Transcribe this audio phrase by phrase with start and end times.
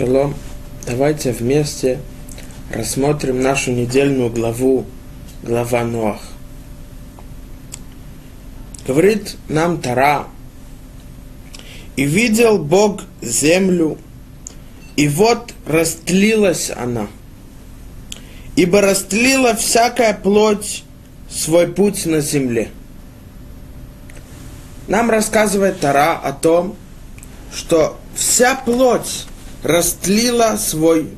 [0.00, 0.34] Шалом.
[0.86, 2.00] Давайте вместе
[2.72, 4.86] рассмотрим нашу недельную главу,
[5.42, 6.22] глава Ноах.
[8.86, 10.24] Говорит нам Тара,
[11.96, 13.98] «И видел Бог землю,
[14.96, 17.08] и вот растлилась она,
[18.56, 20.82] ибо растлила всякая плоть
[21.28, 22.70] свой путь на земле».
[24.88, 26.74] Нам рассказывает Тара о том,
[27.52, 29.26] что вся плоть
[29.62, 31.10] растлила свой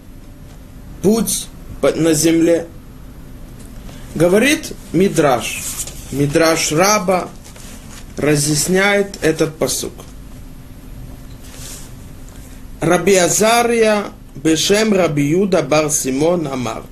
[1.02, 1.48] путь
[1.83, 2.66] на земле.
[4.14, 5.62] Говорит Мидраш.
[6.10, 7.28] Мидраш Раба
[8.16, 9.92] разъясняет этот посук.
[12.80, 16.83] Раби Азария Бешем Раби Юда Бар Симон Амар.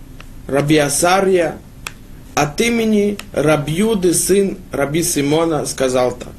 [0.46, 1.58] Раби Азария
[2.34, 6.32] от имени Раби Юды, сын Раби Симона, сказал так.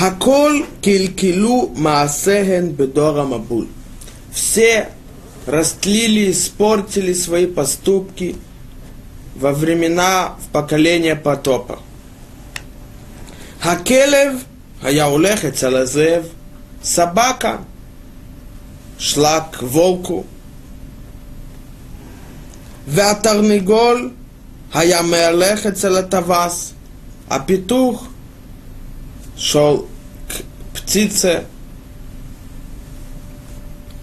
[0.00, 3.66] Хакол килькилу маасехен бедора мабул.
[4.32, 4.88] Все
[5.46, 8.36] растлили, испортили свои поступки
[9.36, 11.80] во времена, в поколение потопа.
[13.60, 14.40] Хакелев,
[14.80, 16.24] Хаяулех и Цалазев,
[16.82, 17.60] собака
[18.98, 20.24] шла к волку.
[22.86, 24.12] Вятарнигол,
[24.72, 26.72] Хаямелех и Цалатавас,
[27.28, 28.09] а петух
[29.40, 29.88] шел
[30.28, 31.44] к птице.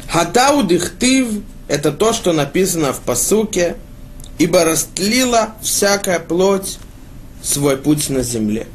[0.10, 3.78] Хатау дихтив– это то, что написано в посуке,
[4.40, 6.80] ибо растлила всякая плоть
[7.44, 8.68] свой путь на земле.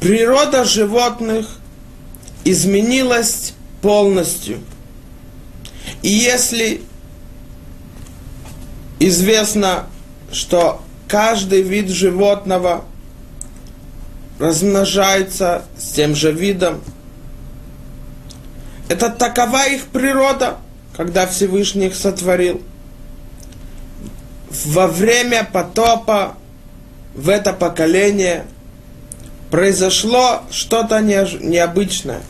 [0.00, 1.46] Природа животных
[2.44, 4.58] изменилась полностью.
[6.02, 6.82] И если
[8.98, 9.86] известно,
[10.32, 12.84] что каждый вид животного
[14.40, 16.80] размножаются с тем же видом.
[18.88, 20.56] Это такова их природа,
[20.96, 22.60] когда Всевышний их сотворил.
[24.64, 26.36] Во время потопа
[27.14, 28.46] в это поколение
[29.50, 32.22] произошло что-то необычное.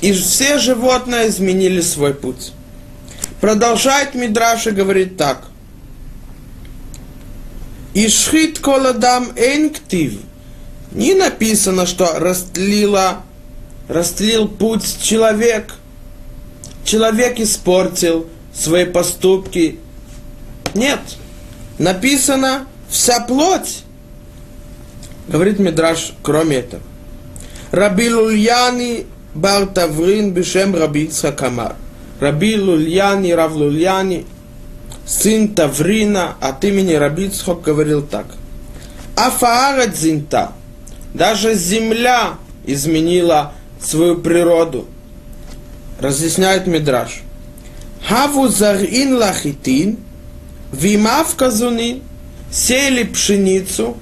[0.00, 2.52] И все животные изменили свой путь.
[3.40, 5.48] Продолжает Мидраш и говорит так.
[7.94, 10.20] Ишхит коладам энктив.
[10.92, 13.22] Не написано, что растлила,
[13.88, 15.74] растлил путь человек.
[16.84, 19.78] Человек испортил свои поступки.
[20.74, 21.00] Нет.
[21.78, 23.82] Написано вся плоть.
[25.28, 26.82] Говорит Мидраш, кроме этого.
[27.70, 31.76] Раби Лульяни бар Таврин бешем Раби Ицхак Амар.
[32.20, 34.26] Раби Лульяни, Рав Лульяни,
[35.06, 37.30] сын Таврина от имени Раби
[37.64, 38.26] говорил так.
[39.14, 40.52] Афаарат зинта.
[41.14, 42.34] Даже земля
[42.66, 44.86] изменила свою природу.
[46.00, 47.22] Разъясняет Мидраш.
[48.06, 49.98] Хаву зарин лахитин,
[50.72, 52.02] вимав казунин,
[52.50, 53.96] сеяли пшеницу,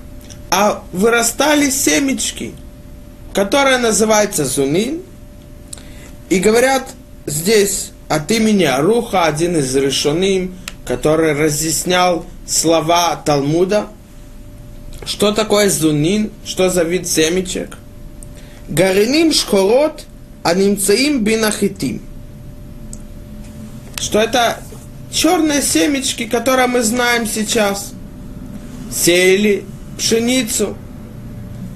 [0.51, 2.53] а вырастали семечки,
[3.33, 5.03] которая называется зунин.
[6.29, 6.89] И говорят
[7.25, 13.89] здесь от имени Аруха, один из решеним, который разъяснял слова Талмуда–
[15.07, 16.33] что такое зунин?
[16.45, 17.79] Что за вид семечек?
[18.69, 20.05] Гариним шхорот,
[20.43, 22.03] а немцаим бинахитим.
[24.01, 24.59] Что это
[25.13, 27.93] черные семечки, которые мы знаем сейчас.
[28.93, 29.65] Сеяли
[29.97, 30.77] пшеницу,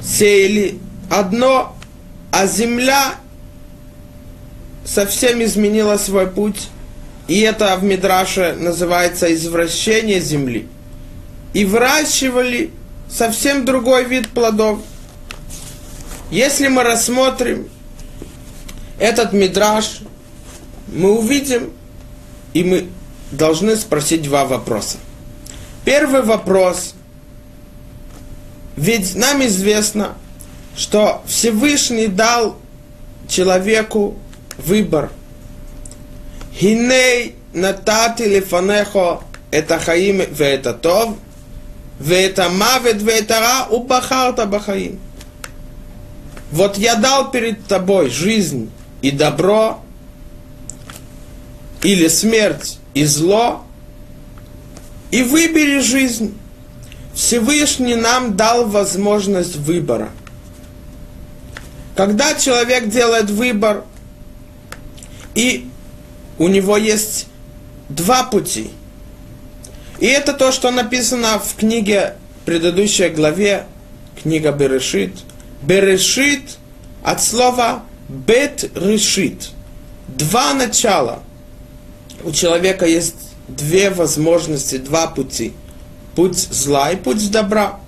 [0.05, 1.77] сеяли одно,
[2.33, 3.15] а земля
[4.85, 6.69] совсем изменила свой путь.
[7.29, 10.67] И это в Мидраше называется извращение земли.
[11.55, 12.73] И выращивали
[13.11, 14.81] совсем другой вид плодов.
[16.31, 17.69] Если мы рассмотрим
[18.99, 20.01] этот мидраж,
[20.89, 21.73] мы увидим,
[22.55, 22.89] и мы
[23.33, 24.99] должны спросить два вопроса.
[25.85, 26.95] Первый вопрос.
[28.77, 30.15] Ведь нам известно,
[30.77, 32.57] что Всевышний дал
[33.29, 34.17] человеку
[34.59, 35.11] выбор.
[36.55, 39.21] Хиней натати лифанехо
[39.51, 41.17] это хаим это тов–
[42.01, 44.99] вет амавет вет ара убахарта бахаим.
[46.51, 48.71] Вот я дал перед тобой жизнь
[49.03, 49.81] и добро,
[51.83, 53.65] или смерть и зло,
[55.11, 56.37] и выбери жизнь.
[57.15, 60.11] Всевышний нам дал возможность выбора.
[61.97, 63.85] Когда человек делает выбор,
[65.35, 65.69] и
[66.39, 67.27] у него есть
[67.89, 68.71] два пути–
[70.01, 72.15] и это то, что написано в книге,
[72.47, 73.67] предыдущей главе,
[74.23, 75.13] книга Берешит.
[75.63, 76.59] Берешит
[77.03, 79.51] от слова бет решит.
[80.09, 81.23] два начала.
[82.25, 83.15] У человека есть
[83.47, 85.53] две возможности, два пути.
[86.17, 87.79] Путь зла и путь добра.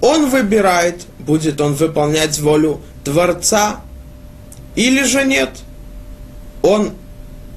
[0.00, 3.80] Он выбирает, будет он выполнять волю Творца
[4.76, 5.50] или же нет.
[6.62, 6.92] Он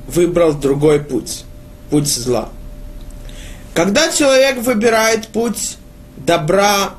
[0.08, 1.44] выбрал другой путь,
[1.90, 2.50] путь зла.
[3.74, 5.78] Когда человек выбирает путь
[6.18, 6.96] добра,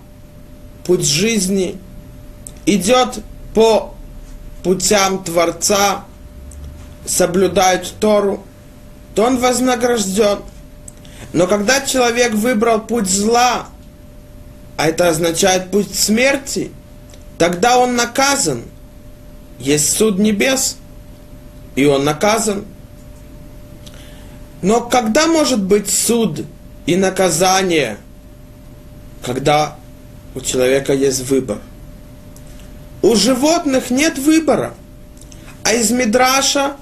[0.84, 1.78] путь жизни,
[2.64, 3.18] идет
[3.54, 3.94] по
[4.62, 6.04] путям Творца,
[7.04, 8.42] соблюдает Тору,
[9.14, 10.38] то он вознагражден.
[11.34, 13.66] Но когда человек выбрал путь зла,
[14.76, 16.72] а это означает путь смерти,
[17.38, 18.62] тогда он наказан.
[19.58, 20.76] Есть суд небес,
[21.76, 22.64] и он наказан.
[24.62, 26.46] Но когда может быть суд
[26.86, 27.98] и наказание,
[29.24, 29.76] когда
[30.34, 31.58] у человека есть выбор?
[33.02, 34.74] У животных нет выбора.
[35.64, 36.76] А из Мидраша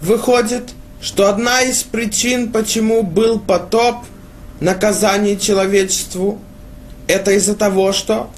[0.00, 0.70] выходит,
[1.00, 3.96] что одна из причин, почему был потоп,
[4.60, 6.40] наказание человечеству,
[7.06, 8.30] это из-за того, что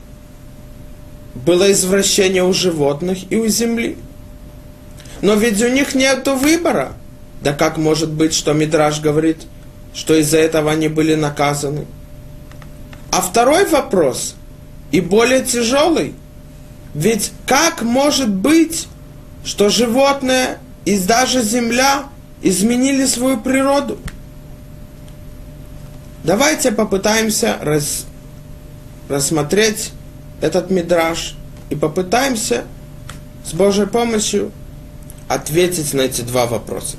[1.35, 3.99] было извращение у животных и у земли.
[5.21, 6.95] Но ведь у них нет выбора.
[7.43, 9.43] Да как может быть, что Мидраш говорит,
[9.94, 11.87] что из-за этого они были наказаны?
[13.11, 14.35] А второй вопрос,
[14.91, 16.14] и более тяжелый–
[16.94, 18.87] ведь как может быть,
[19.44, 22.05] что животные и даже земля
[22.41, 23.99] изменили свою природу?
[26.23, 28.06] Давайте попытаемся рас,
[29.08, 29.91] рассмотреть
[30.41, 31.35] этот мидраж
[31.69, 32.64] и попытаемся
[33.44, 34.52] с Божьей помощью
[35.29, 36.96] ответить на эти два вопроса.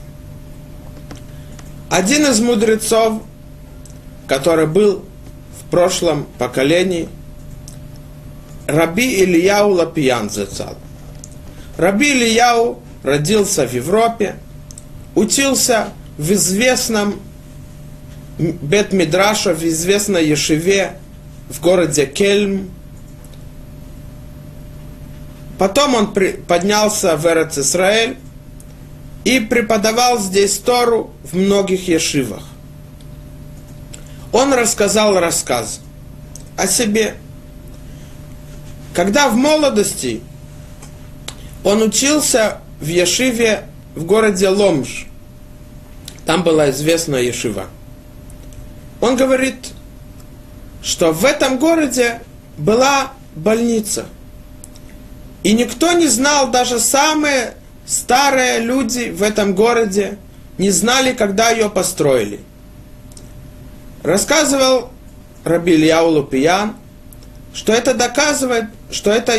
[1.90, 3.22] Один из мудрецов,
[4.28, 5.06] который был
[5.60, 7.08] в прошлом поколении–
[8.68, 10.76] Раби Ильяу Лапиян зацал.
[11.78, 14.38] Раби Ильяу родился в Европе,
[15.14, 17.20] учился в известном
[18.38, 20.98] Бет Мидраша, в известной Ешеве
[21.50, 22.72] в городе Кельм.
[25.60, 26.14] Потом он
[26.48, 28.18] поднялся в Эрец Исраэль
[29.26, 32.44] и преподавал здесь Тору в многих ешивах.
[34.32, 35.82] Он рассказал рассказ
[36.56, 37.18] о себе–
[38.96, 40.22] когда в молодости
[41.66, 45.08] он учился в Ешиве в городе Ломж,
[46.26, 47.68] там была известная Ешива,
[49.02, 49.56] он говорит,
[50.82, 52.22] что в этом городе
[52.58, 54.06] была больница.
[55.44, 57.56] И никто не знал, даже самые
[57.86, 60.18] старые люди в этом городе
[60.58, 62.40] не знали, когда ее построили.
[64.04, 64.90] Рассказывал
[65.44, 66.76] Раби Ильяу Лупиян,
[67.54, 69.38] что это доказывает, что эта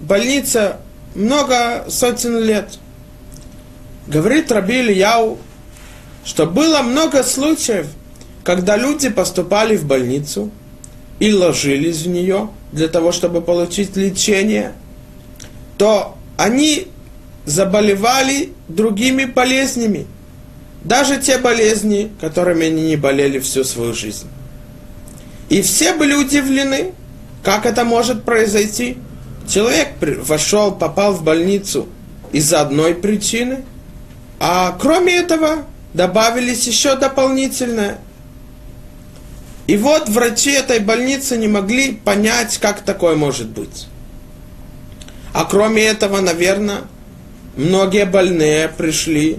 [0.00, 0.78] больница
[1.14, 2.78] много сотен лет.
[4.06, 5.38] Говорит Раби Ильяу,
[6.24, 7.86] что было много случаев,
[8.44, 10.50] когда люди поступали в больницу
[11.18, 14.72] и ложились в нее для того, чтобы получить лечение,
[15.78, 16.88] то они
[17.46, 20.06] заболевали другими болезнями.
[20.84, 24.28] Даже те болезни, которыми они не болели всю свою жизнь.
[25.48, 26.92] И все были удивлены,
[27.42, 28.98] как это может произойти?
[29.48, 31.88] Человек вошел, попал в больницу
[32.32, 33.64] из-за одной причины,
[34.40, 37.98] а кроме этого добавились еще дополнительное.
[39.68, 43.86] И вот врачи этой больницы не могли понять, как такое может быть.
[45.32, 46.82] А кроме этого, наверное,
[47.56, 49.38] многие больные пришли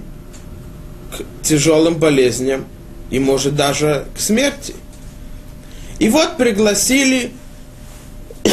[1.11, 2.65] к тяжелым болезням
[3.09, 4.75] и, может, даже к смерти.
[5.99, 7.31] И вот пригласили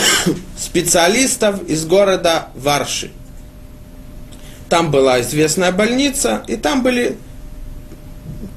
[0.59, 3.11] специалистов из города Варши.
[4.68, 7.16] Там была известная больница, и там были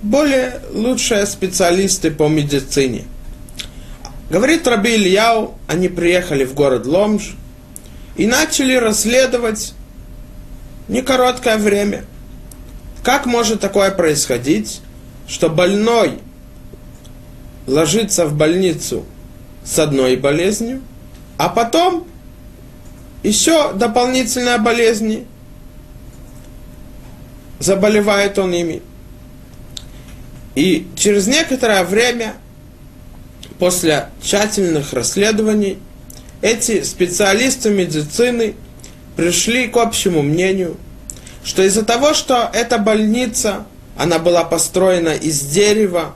[0.02, 3.06] более лучшие специалисты по медицине.
[4.30, 7.36] Говорит Раби Ильяу, они приехали в город Ломж
[8.16, 9.74] и начали расследовать
[10.88, 12.06] не короткое время.
[13.04, 14.82] Как может такое происходить,
[15.28, 16.20] что больной
[17.66, 19.06] ложится в больницу
[19.64, 20.82] с одной болезнью,
[21.38, 22.08] а потом
[23.24, 25.26] еще дополнительные болезни.
[27.60, 28.82] Заболевает он ими.
[30.56, 32.36] И через некоторое время,
[33.60, 35.80] после тщательных расследований,
[36.42, 38.56] эти специалисты медицины
[39.18, 40.78] пришли к общему мнению,
[41.44, 43.66] что из-за того, что эта больница,
[43.98, 46.14] она была построена из дерева,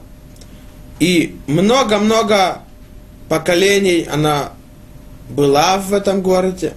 [0.99, 2.59] и много-много
[3.27, 4.51] поколений она
[5.29, 6.73] была в этом городе,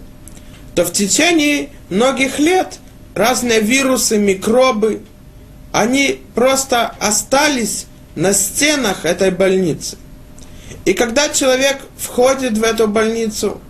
[0.75, 2.79] то в течение многих лет
[3.15, 5.03] разные вирусы, микробы,
[5.73, 9.99] они просто остались на стенах этой больницы.
[10.85, 13.61] И когда человек входит в эту больницу,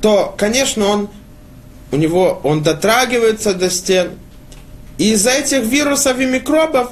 [0.00, 1.10] то, конечно, он,
[1.94, 4.18] у него, он дотрагивается до стен.
[4.98, 6.90] И из-за этих вирусов и микробов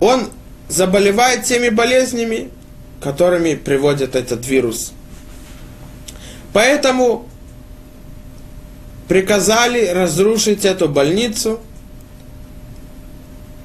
[0.00, 0.28] он
[0.68, 2.50] заболевает теми болезнями,
[3.00, 4.92] которыми приводит этот вирус.
[6.52, 7.26] Поэтому
[9.08, 11.58] приказали разрушить эту больницу,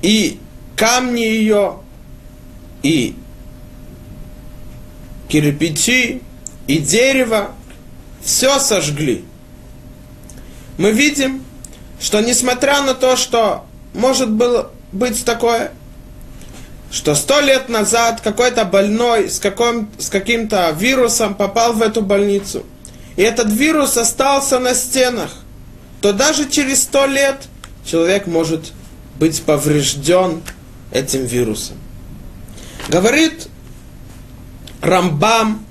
[0.02, 0.40] и
[0.78, 1.80] камни ее,
[2.84, 3.16] и
[5.28, 6.22] кирпичи,
[6.68, 7.52] и дерево,
[8.24, 9.26] все сожгли.
[10.80, 11.44] Мы видим,
[12.00, 15.74] что несмотря на то, что может было быть такое,
[16.90, 22.66] что сто лет назад какой-то больной с, каким, с каким-то вирусом попал в эту больницу,
[23.18, 25.32] и этот вирус остался на стенах,
[26.00, 27.50] то даже через сто лет
[27.84, 28.72] человек может
[29.20, 30.42] быть поврежден
[30.94, 31.76] этим вирусом.
[32.88, 33.50] Говорит
[34.80, 35.66] Рамбам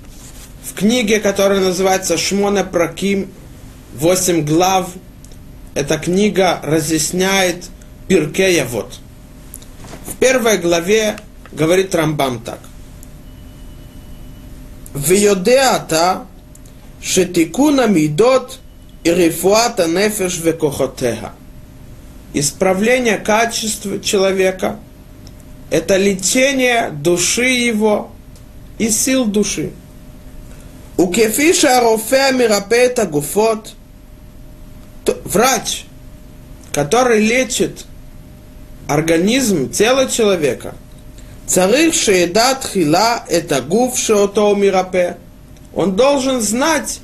[0.63, 3.31] в книге, которая называется Шмона Праким,
[3.99, 4.91] Восемь глав.
[5.75, 7.65] Эта книга разъясняет
[8.07, 9.01] Пиркея вот.
[10.07, 11.17] В первой главе
[11.51, 12.61] говорит Рамбам так.
[14.95, 16.27] Виодеата
[17.03, 18.61] шетикуна мидот
[19.03, 21.33] и рифуата нефеш векохотега.
[22.35, 24.79] Исправление качества человека–
[25.71, 28.13] это лечение души его
[28.79, 29.73] и сил души.
[30.97, 33.75] У кефиша арофеа мирапета гуфот–
[35.25, 35.85] врач,
[36.73, 37.87] который лечит
[38.89, 40.75] организм, тело человека,
[41.47, 45.19] царих шеедат хила это гувшего то мирапе,
[45.75, 47.01] он должен знать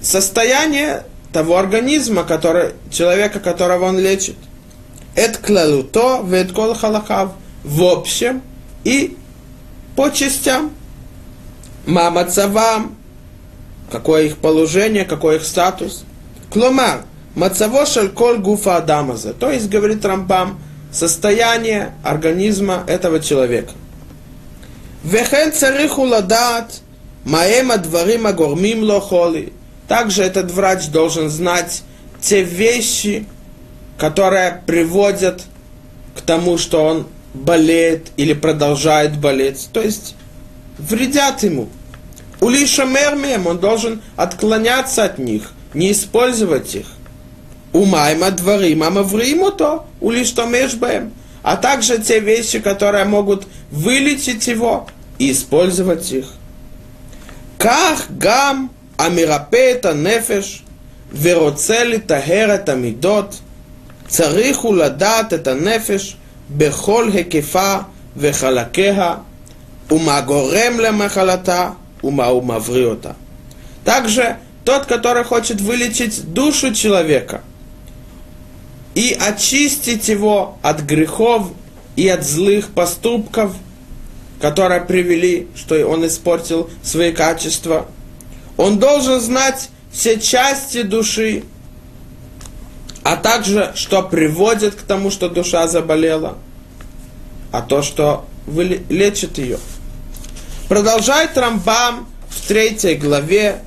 [0.00, 4.36] состояние того организма, который, человека, которого он лечит.
[5.14, 7.32] Это клалуто, веткол халахав,
[7.64, 8.42] в общем
[8.84, 9.16] и
[9.96, 10.72] по частям.
[11.86, 12.96] Мама цавам,
[13.90, 16.04] какое их положение, какой их статус.
[16.50, 17.02] Кломар,
[17.34, 20.58] мацаво шальколь гуфа адамазе, то есть, говорит Рамбам,
[20.92, 23.72] состояние организма этого человека.
[25.04, 26.80] Вехен цариху ладат,
[27.24, 29.52] маэма дварима гормим лохоли.
[29.88, 31.82] Также этот врач должен знать
[32.20, 33.26] те вещи,
[33.98, 35.44] которые приводят
[36.16, 39.68] к тому, что он болеет или продолжает болеть.
[39.72, 40.16] То есть
[40.78, 41.68] вредят ему.
[42.39, 46.87] Улиша мермием, он должен отклоняться от них, не использовать их.
[47.71, 51.13] Умайма дворим, амаврим то, улиша межбаем.
[51.43, 54.87] А также те вещи, которые могут вылечить его,
[55.21, 56.25] и использовать их.
[57.59, 60.63] Как гам המרפא את הנפש
[61.21, 63.39] ורוצה לטהר את המידות,
[64.07, 66.15] צריך הוא לדעת את הנפש
[66.49, 67.75] בכל היקפה
[68.17, 69.15] וחלקיה,
[69.91, 71.69] ומה גורם למחלתה,
[72.02, 73.16] ума ума вриота.
[73.84, 77.42] Также тот, который хочет вылечить душу человека
[78.94, 81.50] и очистить его от грехов
[81.94, 83.54] и от злых поступков,
[84.40, 87.86] которые привели, что он испортил свои качества.
[88.56, 91.44] Он должен знать все части души,
[93.02, 96.36] а также, что приводит к тому, что душа заболела,
[97.52, 98.26] а то, что
[98.88, 99.58] лечит ее–
[100.68, 103.60] Продолжает Рамбам в третьей главе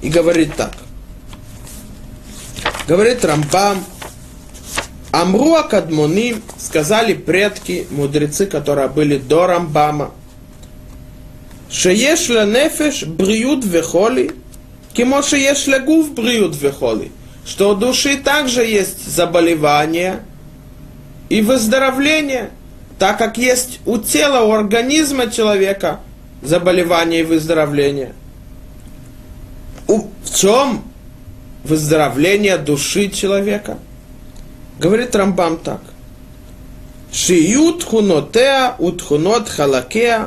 [0.00, 0.72] и говорит так.
[2.86, 3.84] Говорит Рамбам,
[5.10, 10.12] Амруа Кадмуним сказали предки, мудрецы, которые были до Рамбама,
[11.68, 14.32] Шееш нефеш бриют вехоли,
[14.92, 17.10] кимо шееш гув бриют вехоли,
[17.44, 20.20] что у души также есть заболевание
[21.28, 22.50] и выздоровление,
[22.98, 26.00] так как есть у тела, у организма человека–
[26.41, 28.13] заболевание и выздоровление.
[29.87, 30.83] У, в чем
[31.63, 33.87] выздоровление души человека –
[34.77, 35.81] Говорит Рамбам так.
[37.11, 40.25] Шию тхунотеа утхунот халакеа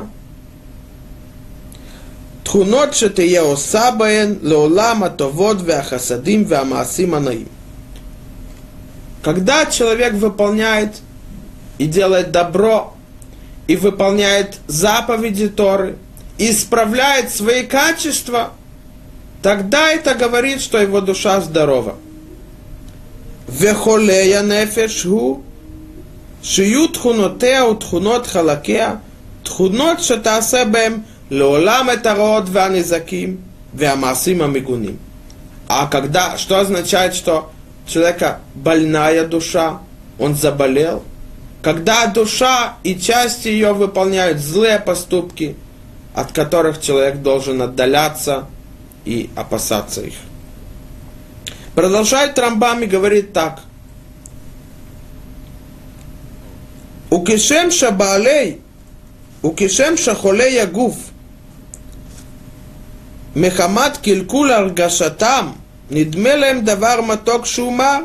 [2.43, 7.47] תכונות שתהיה עושה בהן לעולם הטובות והחסדים והמעשים הנאים.
[9.21, 11.01] Когда человек выполняет
[11.77, 12.95] и делает добро,
[13.67, 16.02] и выполняет заповеди Торы, и
[16.38, 18.52] исправляет свои качества,
[19.42, 21.96] тогда это говорит, что его душа здорова.
[23.46, 25.44] Вехолея нефешгу,
[26.42, 29.00] шию тхунотеа утхунот халакеа,
[29.44, 34.98] тхунот шатасебем, леолам это род ванизаким, веамасим амигуним.
[35.68, 37.52] А когда, что означает, что
[37.86, 39.80] человека больная душа,
[40.18, 41.02] он заболел,
[41.62, 45.56] когда душа и части ее выполняют злые поступки–
[46.13, 48.45] от которых человек должен отдаляться
[49.05, 50.15] и опасаться их.
[51.75, 53.61] Продолжает Рамбам и говорит так.
[57.13, 58.55] וכשם שבעלי,
[59.45, 60.95] וכשם שחולי הגוף
[63.35, 65.51] מחמת קלקול הרגשתם
[65.91, 67.99] נדמה להם דבר מתוק שהוא מר,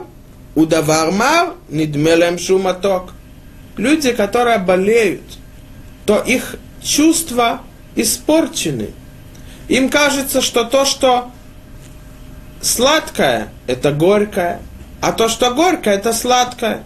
[0.56, 3.12] ודבר מר נדמה להם שהוא מתוק.
[3.76, 5.36] Люди, которые болеют,
[6.06, 7.58] то их чувства
[7.96, 8.90] испорчены.
[9.68, 11.30] Им кажется, что то, что
[12.60, 14.60] сладкое, это горькое,
[15.00, 16.84] а то, что горькое, это сладкое.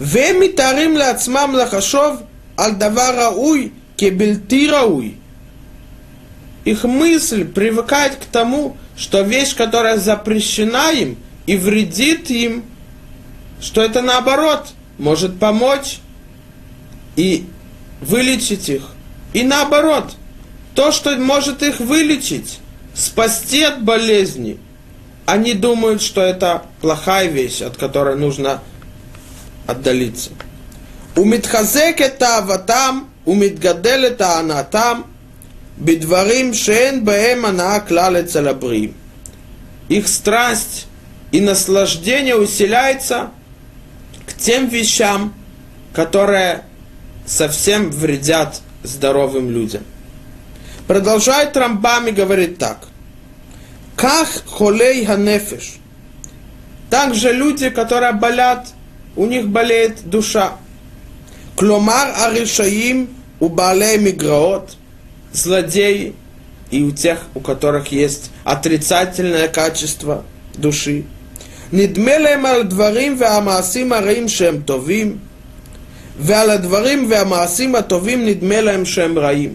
[0.00, 2.22] והם מתארים לעצמם לחשוב
[2.56, 5.14] על דבר ראוי כבלתי ראוי.
[6.64, 12.62] Их мысль привыкает к тому, что вещь, которая запрещена им и вредит им,
[13.60, 16.00] что это наоборот может помочь
[17.16, 17.46] и
[18.02, 18.82] вылечить их.
[19.33, 20.15] И наоборот,
[20.75, 22.59] то, что может их вылечить,
[22.93, 24.57] спасти от болезни,
[25.25, 28.61] они думают, что это плохая вещь, от которой нужно
[29.67, 30.31] отдалиться.
[31.15, 35.05] У Умитхазек это аватам, умитгадел это анатам,
[35.77, 38.95] бедварим шен бэм анаклале целабрим.
[39.89, 40.87] Их страсть
[41.31, 43.29] и наслаждение усиляется
[44.25, 45.33] к тем вещам,
[45.93, 46.63] которые
[47.25, 49.83] совсем вредят здоровым людям.
[50.87, 52.87] Продолжает Рамбам и говорит так.
[53.95, 55.75] Как холей ханефиш.
[56.89, 58.67] Также люди, которые болят,
[59.15, 60.53] у них болеет душа.
[61.55, 64.75] Кломар аришаим у балей миграот.
[65.31, 66.13] Злодеи
[66.69, 70.23] и у тех, у которых есть отрицательное качество
[70.55, 71.05] души.
[71.71, 75.21] Нидмелем аль дварим ве амасим араим шем товим–
[76.18, 79.54] ועל הדברים והמעשים הטובים נדמה להם שהם רעים.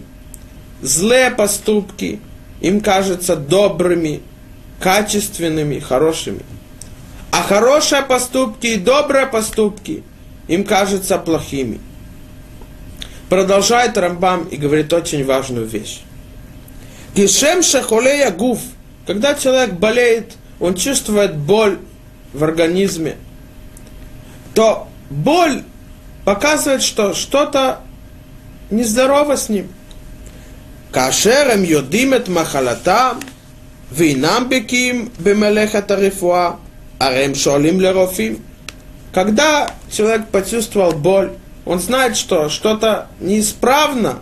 [0.82, 2.20] Злые поступки
[2.60, 4.20] им кажутся добрыми,
[4.80, 6.42] качественными, хорошими.
[7.32, 10.02] А хорошие поступки и добрые поступки
[10.46, 11.80] им кажутся плохими.
[13.30, 16.02] Продолжает Рамбам и говорит очень важную вещь.
[17.14, 18.60] Кишем шахолея гуф.
[19.06, 21.78] Когда человек болеет, он чувствует боль
[22.32, 23.16] в организме,
[24.54, 25.62] то боль
[26.29, 27.79] показывает, что что-то
[28.69, 29.67] нездорово с ним.
[30.91, 33.15] Кашерем йодимет махалата,
[33.89, 36.57] винам беким бемелеха тарифуа,
[36.99, 38.43] арем шолим лерофим.
[39.11, 41.31] Когда человек почувствовал боль,
[41.65, 44.19] он знает, что что-то неисправно,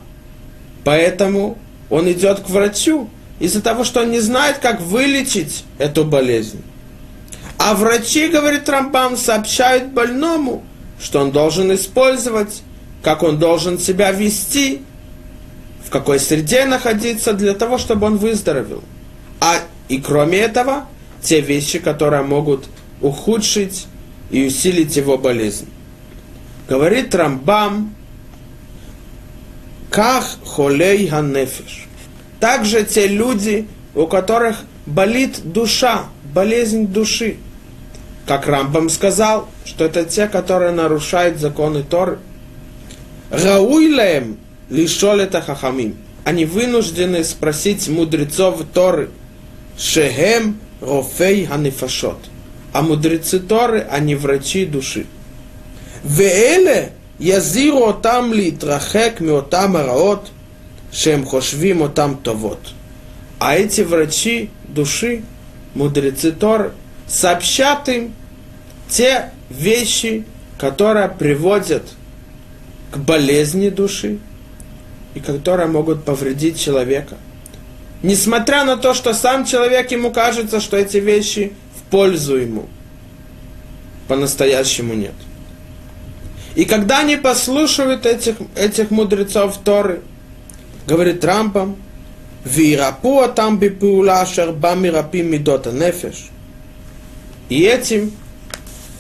[0.86, 1.58] поэтому
[1.90, 6.64] он идет к врачу из-за того, что он не знает, как вылечить эту болезнь.
[7.58, 10.64] А врачи, говорит Рамбам, сообщают больному–
[11.00, 12.64] что он должен использовать,
[13.02, 14.82] как он должен себя вести,
[15.86, 18.84] в какой среде находиться для того, чтобы он выздоровел.
[19.40, 20.88] А и кроме этого,
[21.22, 22.68] те вещи, которые могут
[23.02, 23.88] ухудшить
[24.30, 25.68] и усилить его болезнь.
[26.68, 27.96] Говорит Рамбам,
[29.90, 31.86] как холей ханефиш.
[32.40, 37.38] Также те люди, у которых болит душа, болезнь души
[38.28, 42.20] как Рамбам сказал, что это те, которые нарушают законы Торы.
[43.32, 44.38] Гауилем
[44.70, 45.96] это хахамим.
[46.26, 49.10] Они вынуждены спросить мудрецов Торы.
[49.78, 52.18] Шехем рофей ханифашот.
[52.74, 55.06] А мудрецы Торы, они врачи души.
[56.04, 60.32] Веэле язиру отам литрахек миотам араот,
[60.92, 62.60] шем хошвим отам товот.
[63.40, 65.24] А эти врачи души,
[65.76, 66.74] мудрецы Торы,
[67.08, 68.14] сообщат им
[68.90, 70.26] те вещи,
[70.60, 71.84] которые приводят
[72.92, 74.20] к болезни души
[75.14, 77.18] и которые могут повредить человека.
[78.04, 82.68] Несмотря на то, что сам человек ему кажется, что эти вещи в пользу ему,
[84.08, 85.14] по-настоящему нет.
[86.56, 90.02] И когда они послушают этих, этих мудрецов Торы,
[90.88, 91.76] говорит Рамбам,
[92.46, 96.30] «Вирапуа там бипула шербами рапим мидота нефеш».
[97.50, 98.12] И этим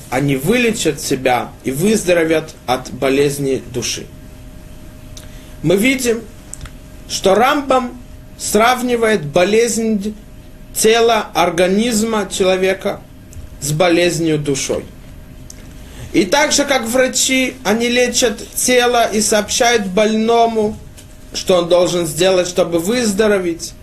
[0.09, 4.05] они вылечат себя и выздоровят от болезни души.
[5.63, 6.21] Мы видим,
[7.09, 7.99] что Рамбам
[8.37, 10.15] сравнивает болезнь
[10.73, 13.01] тела, организма человека
[13.59, 14.85] с болезнью душой.
[16.13, 20.77] И так же, как врачи, они лечат тело и сообщают больному,
[21.33, 23.73] что он должен сделать, чтобы выздороветь.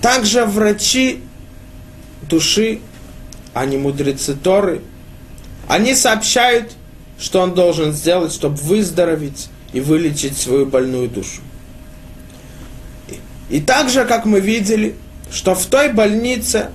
[0.00, 1.22] также врачи
[2.28, 2.80] души,
[3.54, 4.82] а не мудрецы Торы,
[5.68, 6.72] они сообщают,
[7.18, 11.40] что он должен сделать, чтобы выздороветь и вылечить свою больную душу.
[13.48, 14.96] И также, как мы видели,
[15.30, 16.70] что в той больнице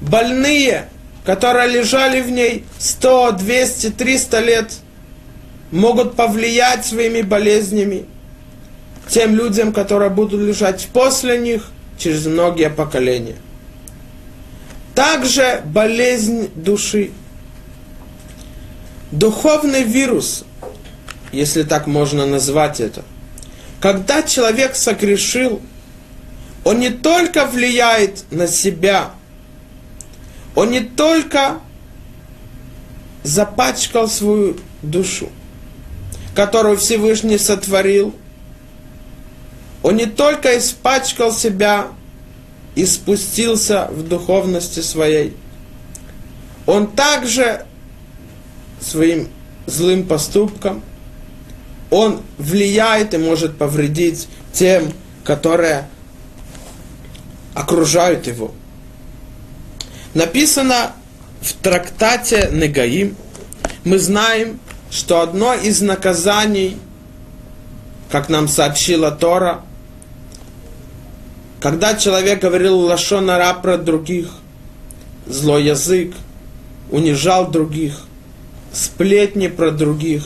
[0.00, 0.88] больные,
[1.24, 4.72] которые лежали в ней 100, 200, 300 лет,
[5.70, 8.06] могут повлиять своими болезнями
[9.08, 13.36] тем людям, которые будут лежать после них через многие поколения.
[14.94, 17.10] Также болезнь души.
[19.10, 20.44] Духовный вирус,
[21.32, 23.04] если так можно назвать это.
[23.80, 25.60] Когда человек согрешил,
[26.64, 29.10] он не только влияет на себя,
[30.54, 31.60] он не только
[33.22, 35.30] запачкал свою душу,
[36.34, 38.14] которую Всевышний сотворил,
[39.82, 41.88] он не только испачкал себя
[42.74, 45.36] и спустился в духовности своей,
[46.66, 47.66] он также
[48.80, 49.28] своим
[49.66, 50.82] злым поступком,
[51.90, 54.92] он влияет и может повредить тем,
[55.24, 55.88] которые
[57.54, 58.52] окружают его.
[60.14, 60.92] Написано
[61.40, 63.16] в трактате Негаим,
[63.84, 66.78] мы знаем, что одно из наказаний,
[68.10, 69.62] как нам сообщила Тора,
[71.62, 74.30] когда человек говорил лашонара про других,
[75.26, 76.12] злой язык,
[76.90, 78.02] унижал других,
[78.72, 80.24] сплетни про других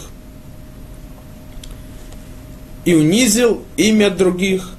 [2.87, 4.70] и унизил имя других,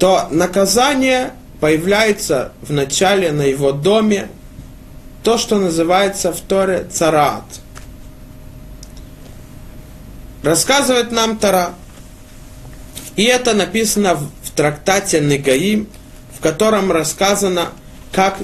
[0.00, 4.30] то наказание появляется в начале на его доме,
[5.22, 7.44] то, что называется в Торе царат.
[10.42, 11.74] Рассказывает нам Тара.
[13.16, 15.88] И это написано в, трактате Негаим,
[16.36, 17.70] в котором рассказано,
[18.12, 18.38] как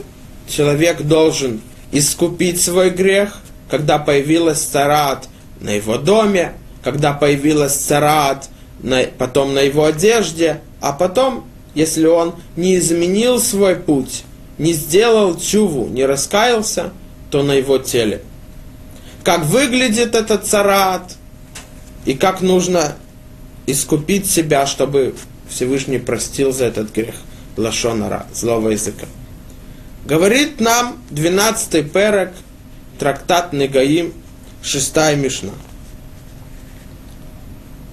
[0.48, 1.60] человек должен
[1.92, 5.28] искупить свой грех, когда появилась царат
[5.60, 8.48] на его доме, когда появилась царат
[8.82, 14.24] на, потом на его одежде, а потом если он не изменил свой путь,
[14.58, 16.92] не сделал чуву, не раскаялся,
[17.30, 18.22] то на его теле.
[19.22, 21.16] Как выглядит этот царат,
[22.06, 22.94] и как нужно
[23.70, 25.14] искупить себя, чтобы
[25.48, 27.14] Всевышний простил за этот грех
[27.56, 29.06] лашонара, злого языка.
[30.04, 32.32] Говорит нам 12-й перек,
[32.98, 34.12] трактат Негаим,
[34.62, 35.52] 6 Мишна.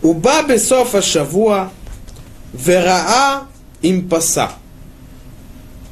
[0.02, 1.72] Уба бесофа шавуа,
[2.54, 3.44] вераа
[3.82, 4.52] им паса.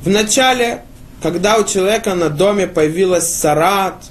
[0.01, 0.83] В начале,
[1.21, 4.05] когда у человека на доме появилась сарат,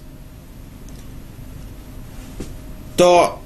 [2.96, 3.40] то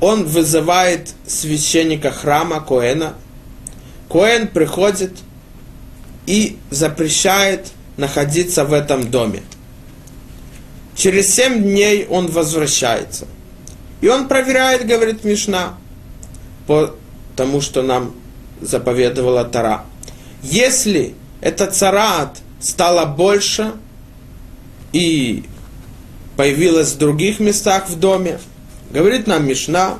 [0.00, 3.14] он вызывает священника храма Коэна.
[4.08, 5.12] Коэн приходит
[6.26, 9.42] и запрещает находиться в этом доме.
[10.94, 13.26] Через семь дней он возвращается.
[14.00, 15.74] И он проверяет, говорит Мишна,
[16.66, 16.94] по
[17.36, 18.14] тому, что нам
[18.60, 19.84] заповедовала Тара.
[20.42, 23.72] Если эта царат стала больше
[24.92, 25.44] и
[26.36, 28.38] появилась в других местах в доме,
[28.90, 29.98] Говорит нам Мишна,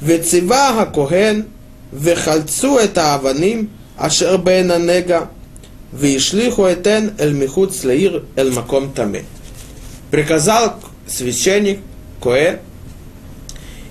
[0.00, 1.46] «Вецива хакоген
[1.92, 5.30] вехальцу это аваним ашер бена нега
[5.92, 8.52] вишлиху этен эль михут слеир эль
[8.94, 9.24] таме».
[10.10, 11.78] Приказал священник
[12.20, 12.58] коэ.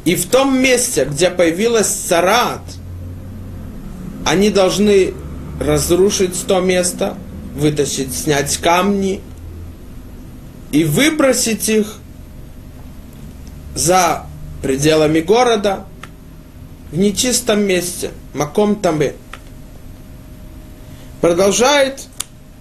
[0.04, 2.62] и в том месте, где появилась сарат,
[4.26, 5.14] они должны
[5.60, 7.18] разрушить то место,
[7.56, 9.22] вытащить, снять камни
[10.72, 11.96] и выбросить их
[13.76, 14.26] за
[14.64, 15.86] пределами города,
[16.92, 19.14] в нечистом месте, маком и
[21.22, 22.08] Продолжает,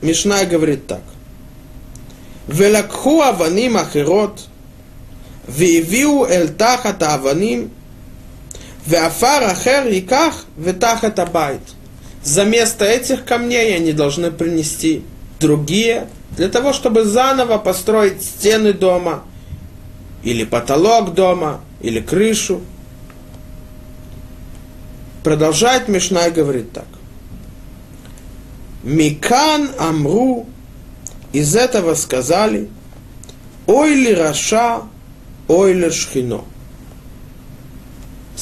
[0.03, 1.03] Мишна говорит так.
[2.49, 4.41] Велакху аваним ахирот,
[5.47, 7.71] виевиу эль тахат аваним,
[8.85, 11.61] веафар ахер иках ветахат абайт.
[12.25, 15.05] За место этих камней они должны принести
[15.41, 19.23] другие, для того, чтобы заново построить стены дома,
[20.23, 22.63] или потолок дома, или крышу.
[25.23, 26.87] Продолжает Мишна и говорит так.
[28.83, 30.47] Микан Амру,
[31.33, 32.69] из этого сказали,
[33.67, 34.83] ой ли Раша,
[35.47, 36.45] ой ли Шхино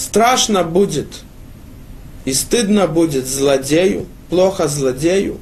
[0.00, 1.22] страшно будет
[2.24, 5.38] и стыдно будет злодею, плохо злодею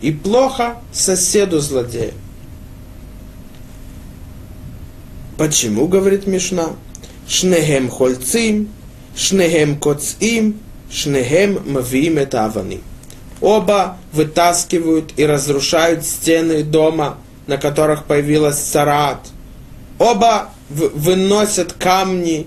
[0.00, 2.14] и плохо соседу злодею.
[5.38, 6.70] Почему, говорит Мишна?
[7.28, 8.68] Шнехем хольцим,
[9.16, 10.60] шнехем коцим,
[10.90, 12.82] шнехем мавиим это аваним.
[13.40, 19.20] Оба вытаскивают и разрушают стены дома, на которых появилась царат.
[19.98, 22.46] Оба выносят камни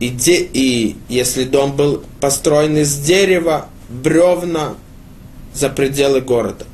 [0.00, 4.74] и, де, и если дом был построен из дерева, бревна
[5.52, 6.66] за пределы города.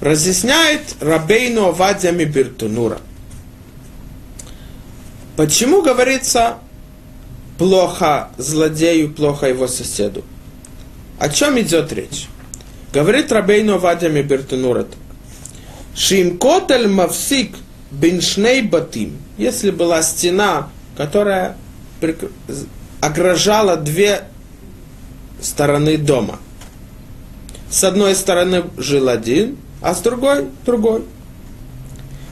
[0.00, 3.00] Разъясняет Рабейну Авадья Мибиртунура.
[5.36, 6.58] Почему говорится
[7.58, 10.24] плохо злодею, плохо его соседу?
[11.18, 12.28] О чем идет речь?
[12.92, 14.98] Говорит Рабейну Авадья Мибиртунура так.
[15.94, 17.56] Шимкотель мавсик
[17.90, 19.16] биншней батим.
[19.38, 21.56] Если была стена, которая
[23.00, 24.24] огражала две
[25.40, 26.38] стороны дома.
[27.70, 31.04] С одной стороны жил один, а с другой другой.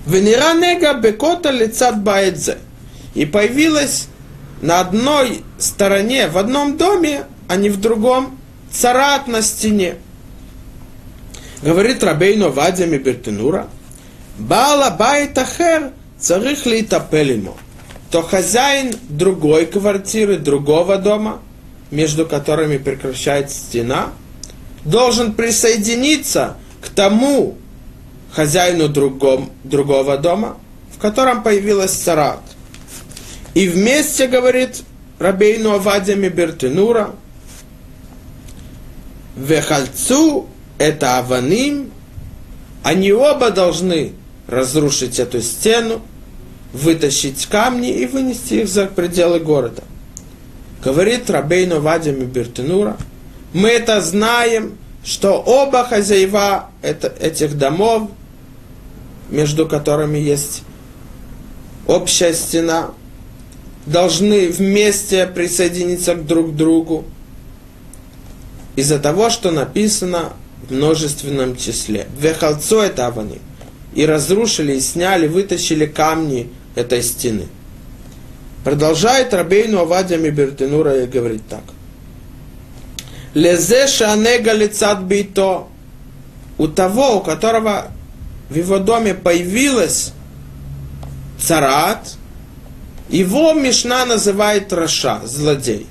[0.06, 2.58] Венеранега бекота лицат баэдзе.
[3.14, 4.08] И появилась
[4.60, 8.38] на одной стороне, в одном доме, а не в другом,
[8.70, 9.96] царат на стене.
[11.62, 13.68] Говорит Рабейно Вадями Бертенура,
[14.38, 17.54] Бала байтахер царих ли ему
[18.10, 21.40] то хозяин другой квартиры, другого дома,
[21.90, 24.10] между которыми прекращается стена,
[24.84, 27.56] должен присоединиться к тому
[28.30, 30.58] хозяину другом, другого дома,
[30.96, 32.38] в котором появилась царат.
[33.54, 34.82] И вместе, говорит
[35.18, 37.14] Рабейну Авадями Бертенура,
[39.36, 40.46] Вехальцу
[40.78, 41.90] это Аваним,
[42.82, 44.12] они оба должны
[44.46, 46.02] разрушить эту стену,
[46.72, 49.82] вытащить камни и вынести их за пределы города.
[50.82, 52.96] Говорит Рабейну Вадим Бертенура,
[53.52, 58.10] мы это знаем, что оба хозяева это, этих домов,
[59.30, 60.62] между которыми есть
[61.86, 62.90] общая стена,
[63.86, 67.04] должны вместе присоединиться к друг другу
[68.76, 70.32] из-за того, что написано
[70.68, 72.06] в множественном числе.
[72.18, 73.40] Вехалцо это авани.
[73.94, 77.46] И разрушили, и сняли, вытащили камни этой стены.
[78.64, 81.62] Продолжает Рабейну Авадия Мибертенура и говорит так.
[83.34, 85.66] Лезе шанега лицат бейто.
[86.56, 87.88] У того, у которого
[88.48, 90.12] в его доме появилась
[91.38, 92.16] царат,
[93.08, 95.86] его Мишна называет Раша, злодей.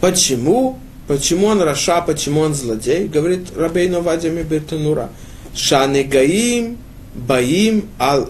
[0.00, 0.78] Почему?
[1.06, 3.08] Почему он Раша, почему он злодей?
[3.08, 5.10] Говорит Рабейну Вадия Мибертенура.
[5.54, 6.78] Шанегаим
[7.14, 8.28] баим ал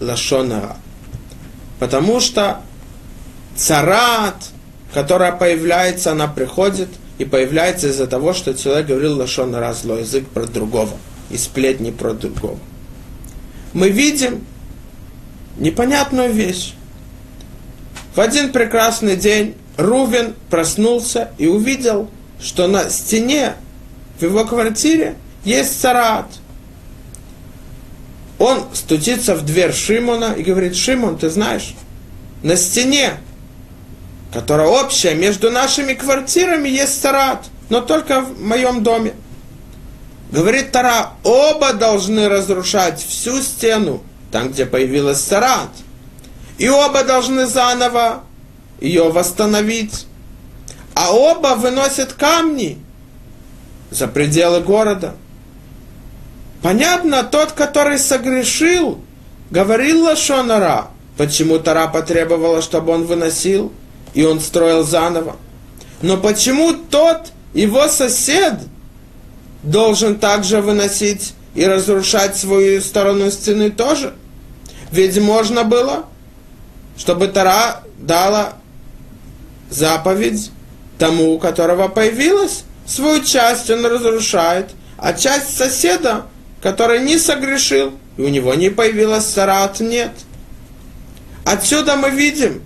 [0.00, 0.76] лашонара.
[1.78, 2.62] Потому что
[3.54, 4.36] царат,
[4.92, 10.46] которая появляется, она приходит и появляется из-за того, что человек говорил лашонара, злой язык про
[10.46, 10.96] другого,
[11.30, 12.58] и сплетни про другого.
[13.72, 14.44] Мы видим
[15.58, 16.74] непонятную вещь.
[18.14, 23.54] В один прекрасный день Рувен проснулся и увидел, что на стене
[24.18, 26.26] в его квартире есть царат–
[28.38, 31.74] он стучится в дверь Шимона и говорит, Шимон, ты знаешь,
[32.42, 33.14] на стене,
[34.32, 39.14] которая общая между нашими квартирами, есть сарат, но только в моем доме.
[40.30, 44.02] Говорит Тара, оба должны разрушать всю стену,
[44.36, 45.70] там, где появилась сарат.
[46.58, 48.22] И оба должны заново
[48.80, 50.06] ее восстановить.
[50.94, 52.78] А оба выносят камни
[53.90, 55.14] за пределы города–
[56.66, 58.98] Понятно, тот, который согрешил,
[59.52, 60.88] говорил Лашонара.
[61.16, 63.72] Почему Тара потребовала, чтобы он выносил,
[64.14, 65.36] и он строил заново?
[66.02, 68.54] Но почему тот, его сосед,
[69.62, 74.14] должен также выносить и разрушать свою сторону стены тоже?
[74.96, 76.06] Ведь можно было,
[76.96, 78.54] чтобы Тара дала
[79.68, 80.50] заповедь
[80.98, 86.24] тому, у которого появилась, свою часть он разрушает, а часть соседа
[86.62, 90.12] который не согрешил, и у него не появилась сарат, нет.
[91.44, 92.62] Отсюда мы видим,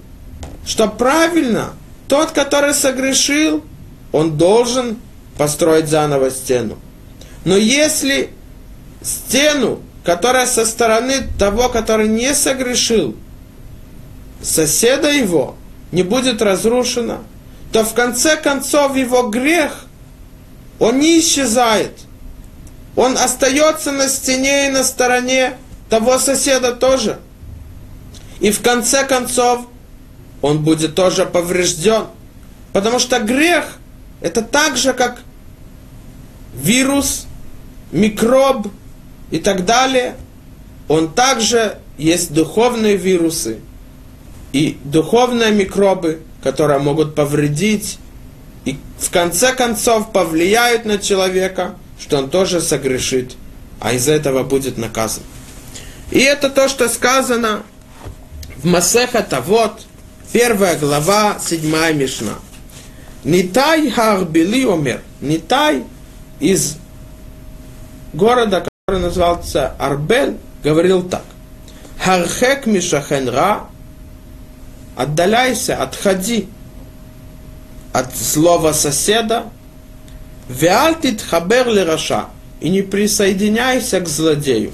[0.65, 1.73] что правильно,
[2.07, 3.65] тот, который согрешил,
[4.13, 4.99] он должен
[5.37, 6.79] построить заново стену.
[7.45, 8.31] Но если
[9.03, 13.17] стену, которая со стороны того, который не согрешил,
[14.43, 15.57] соседа его,
[15.93, 17.19] не будет разрушена,
[17.73, 19.87] то в конце концов его грех,
[20.79, 21.93] он не исчезает–
[22.97, 25.57] он остается на стене и на стороне
[25.89, 27.19] того соседа тоже.
[28.41, 29.67] И в конце концов
[30.43, 32.07] он будет тоже поврежден.
[32.73, 33.79] Потому что грех
[34.21, 35.21] это так же, как
[36.55, 37.27] вирус,
[37.93, 38.69] микроб
[39.31, 40.17] и так далее.
[40.89, 43.59] Он также есть духовные вирусы
[44.53, 47.99] и духовные микробы, которые могут повредить
[48.65, 53.37] и в конце концов повлияют на человека, что он тоже согрешит,
[53.81, 55.23] а из-за этого будет наказан.
[56.11, 57.63] И это то, что сказано
[58.57, 59.87] в Масеха Тавот,
[60.33, 62.35] первая глава, седьмая Мишна.
[63.25, 65.03] Нитай Харбили умер.
[65.21, 65.85] Нитай
[66.41, 66.77] из
[68.13, 71.23] города, который назывался Арбель, говорил так.
[71.97, 73.69] Хархек Мишахенра,
[74.97, 76.49] отдаляйся, отходи
[77.93, 79.45] от злого соседа,
[80.49, 84.73] Веальтит хабер лираша, и не присоединяйся к злодею.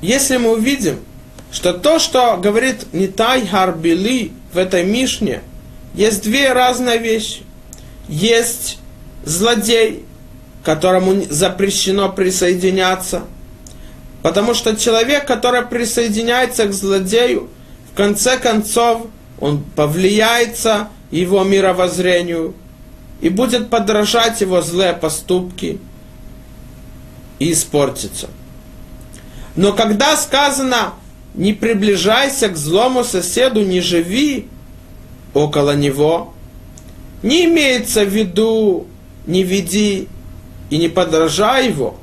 [0.00, 0.98] Если мы увидим,
[1.52, 5.42] что то, что говорит Нитай Харбили в этой Мишне,
[5.92, 7.42] есть две разные вещи.
[8.08, 8.78] Есть
[9.26, 10.06] злодей,
[10.64, 13.24] которому запрещено присоединяться.
[14.22, 17.48] Потому что человек, который присоединяется к злодею,
[17.92, 19.06] в конце концов,
[19.38, 22.54] он повлияется его мировоззрению
[23.20, 25.78] и будет подражать его злые поступки
[27.38, 28.28] и испортится.
[29.56, 30.94] Но когда сказано
[31.34, 34.48] «не приближайся к злому соседу, не живи
[35.32, 36.34] около него»,
[37.22, 38.86] не имеется в виду
[39.26, 40.08] «не веди
[40.70, 41.98] и не подражай его»,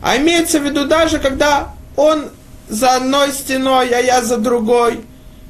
[0.00, 2.26] а имеется в виду даже, когда он
[2.68, 5.00] за одной стеной, а я за другой,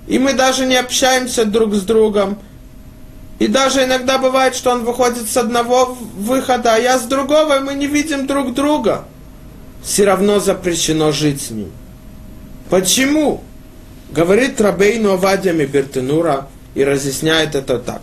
[0.07, 2.39] и мы даже не общаемся друг с другом,
[3.39, 7.61] и даже иногда бывает, что он выходит с одного выхода, а я с другого, и
[7.63, 9.05] мы не видим друг друга.
[9.83, 11.71] Все равно запрещено жить с ним.
[12.69, 13.43] Почему?
[14.11, 18.03] Говорит Рабейну Авадия Бертенура и разъясняет это так.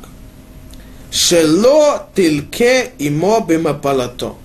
[1.12, 4.36] Шело тильке имо бимапалато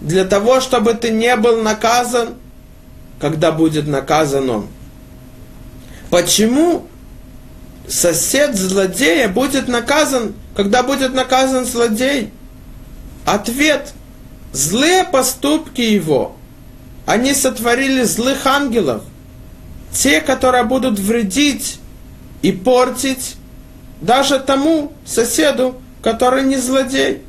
[0.00, 2.34] для того, чтобы ты не был наказан,
[3.20, 4.66] когда будет наказан он.
[6.08, 6.86] Почему
[7.86, 12.30] сосед злодея будет наказан, когда будет наказан злодей?
[13.24, 13.92] Ответ.
[14.52, 16.36] Злые поступки его,
[17.06, 19.02] они сотворили злых ангелов.
[19.92, 21.78] Те, которые будут вредить
[22.42, 23.36] и портить
[24.00, 27.22] даже тому соседу, который не злодей.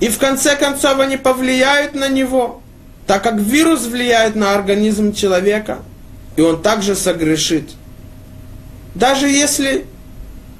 [0.00, 2.62] И в конце концов они повлияют на него,
[3.06, 5.78] так как вирус влияет на организм человека,
[6.36, 7.70] и он также согрешит.
[8.94, 9.86] Даже если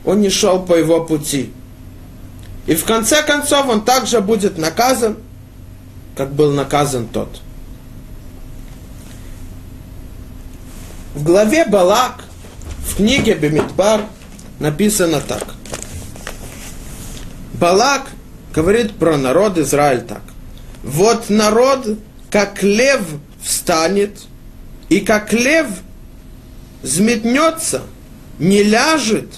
[0.04, 1.52] он не шел по его пути.
[2.66, 5.16] И в конце концов он также будет наказан,
[6.16, 7.40] как был наказан тот.
[11.14, 12.24] В главе Балак
[12.86, 14.02] в книге Бемидбар
[14.58, 15.54] написано так.
[17.54, 18.06] Балак
[18.58, 20.22] говорит про народ Израиль так.
[20.82, 21.96] Вот народ,
[22.28, 23.02] как лев
[23.40, 24.18] встанет,
[24.88, 25.68] и как лев
[26.82, 27.82] взметнется,
[28.40, 29.28] не ляжет,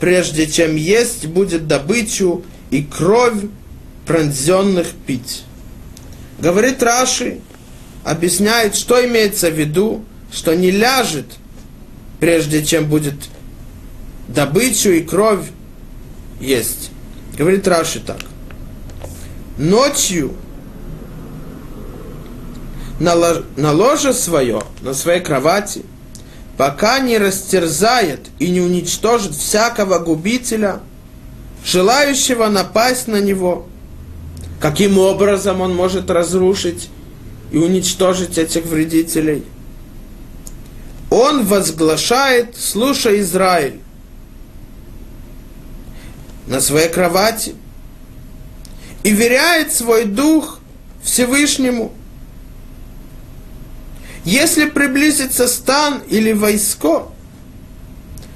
[0.00, 3.44] прежде чем есть будет добычу и кровь
[4.06, 5.44] пронзенных пить.
[6.38, 7.40] Говорит Раши,
[8.04, 11.26] объясняет, что имеется в виду, что не ляжет,
[12.20, 13.16] прежде чем будет
[14.28, 15.44] добычу и кровь
[16.40, 16.90] есть.
[17.36, 18.31] Говорит Раши так
[19.58, 20.32] ночью
[22.98, 25.82] на, лож, на ложе свое, на своей кровати,
[26.56, 30.80] пока не растерзает и не уничтожит всякого губителя,
[31.64, 33.66] желающего напасть на него,
[34.60, 36.88] каким образом он может разрушить
[37.50, 39.44] и уничтожить этих вредителей.
[41.10, 43.80] Он возглашает, слушай, Израиль,
[46.46, 47.54] на своей кровати,
[49.02, 50.60] и веряет свой дух
[51.02, 51.92] Всевышнему.
[54.24, 57.08] Если приблизится стан или войско,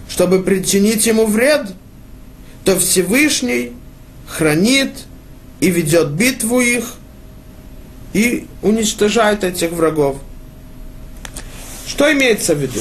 [0.09, 1.73] чтобы причинить ему вред,
[2.65, 3.73] то Всевышний
[4.29, 5.05] хранит
[5.61, 6.95] и ведет битву их
[8.13, 10.17] и уничтожает этих врагов.
[11.87, 12.81] Что имеется в виду?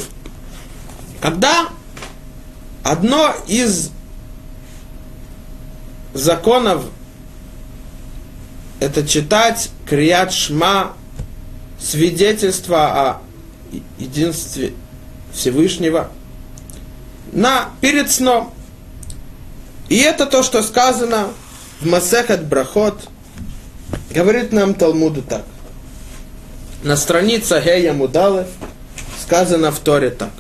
[1.22, 1.70] Когда
[2.84, 3.92] одно из
[6.14, 6.86] законов
[8.80, 10.94] это читать Крият Шма,
[11.80, 13.22] свидетельство о
[13.98, 14.74] единстве
[15.34, 16.10] Всевышнего
[17.32, 18.54] на, перед сном.
[19.90, 21.30] И это то, что сказано
[21.80, 23.08] в Масехат Брахот,
[24.10, 25.44] говорит нам Талмуду так.
[26.84, 28.48] На странице Гея Мудалев
[29.22, 30.32] сказано в Торе так.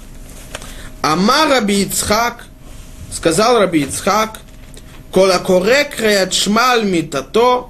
[1.01, 2.45] Ама Раби Ицхак,
[3.11, 4.39] сказал Раби Ицхак,
[5.11, 7.67] Кола корек крият шмаль митато,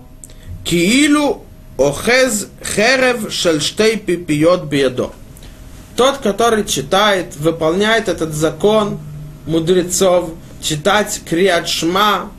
[0.65, 1.45] Киилу
[1.77, 5.11] охез херев шельштей пипиот бедо.
[5.95, 8.99] Тот, который читает, выполняет этот закон
[9.45, 12.31] мудрецов, читать Криат Шма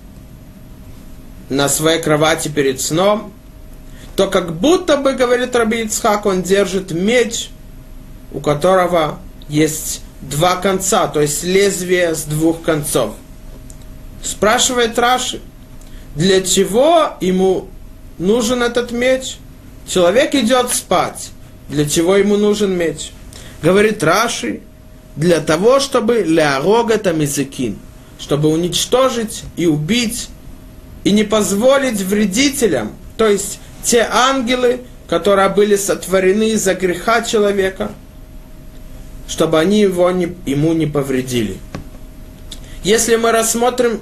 [1.48, 3.32] на своей кровати перед сном,
[4.16, 7.50] то как будто бы, говорит Раби Ицхак, он держит меч,
[8.32, 13.14] у которого есть два конца, то есть лезвие с двух концов.
[14.22, 15.40] Спрашивает Раши,
[16.16, 17.68] для чего ему
[18.18, 19.36] нужен этот меч?
[19.88, 21.30] Человек идет спать.
[21.68, 23.12] Для чего ему нужен меч?
[23.62, 24.60] Говорит Раши,
[25.16, 27.78] для того, чтобы ляорога тамизыкин,
[28.18, 30.28] чтобы уничтожить и убить,
[31.04, 37.92] и не позволить вредителям, то есть те ангелы, которые были сотворены из-за греха человека,
[39.28, 41.58] чтобы они его не, ему не повредили.
[42.82, 44.00] Если мы рассмотрим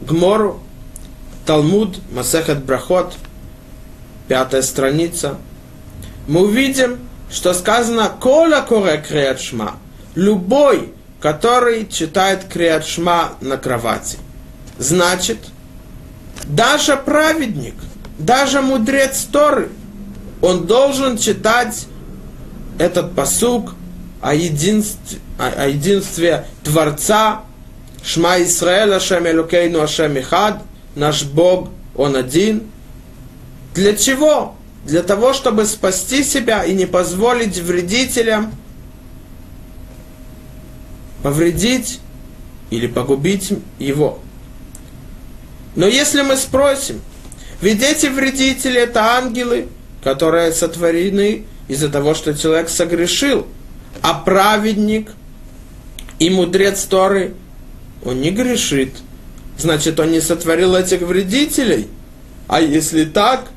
[0.00, 0.60] Гмору,
[1.46, 3.14] Талмуд, Масехет Брахот,
[4.28, 5.36] пятая страница,
[6.26, 6.98] мы увидим,
[7.30, 9.76] что сказано «Кола коре креатшма»–
[10.14, 14.18] любой, который читает креатшма на кровати.
[14.78, 15.38] Значит,
[16.44, 17.74] даже праведник,
[18.18, 19.70] даже мудрец Торы,
[20.40, 21.86] он должен читать
[22.78, 23.74] этот посук
[24.20, 27.42] о единстве, о единстве Творца,
[28.04, 30.62] Шма Исраэля, Ашем Элюкейну, Ашем Ихад,
[30.94, 32.64] наш Бог, Он один.
[33.74, 34.56] Для чего?
[34.84, 38.52] Для того, чтобы спасти себя и не позволить вредителям
[41.22, 42.00] повредить
[42.70, 44.18] или погубить его.
[45.76, 47.00] Но если мы спросим,
[47.60, 49.68] ведь эти вредители это ангелы,
[50.02, 53.46] которые сотворены из-за того, что человек согрешил,
[54.02, 55.12] а праведник
[56.18, 57.34] и мудрец Торы,
[58.04, 58.96] он не грешит.
[59.62, 61.88] Значит, он не сотворил этих вредителей.
[62.48, 63.50] А если так,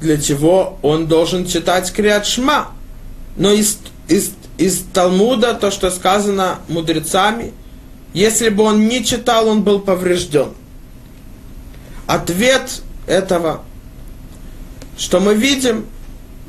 [0.00, 2.26] для чего он должен читать Криат?
[3.36, 7.54] Но из, из из Талмуда, то, что сказано мудрецами,
[8.12, 10.50] если бы он не читал, он был поврежден.
[12.06, 13.62] Ответ этого,
[14.98, 15.86] что мы видим,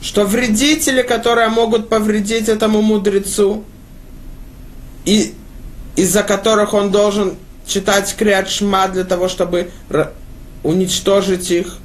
[0.02, 3.64] что вредители, которые могут повредить этому мудрецу,
[5.06, 5.34] и
[5.96, 7.36] из-за которых он должен
[7.72, 9.72] читать Криат Шма для того, чтобы
[10.64, 11.78] уничтожить их,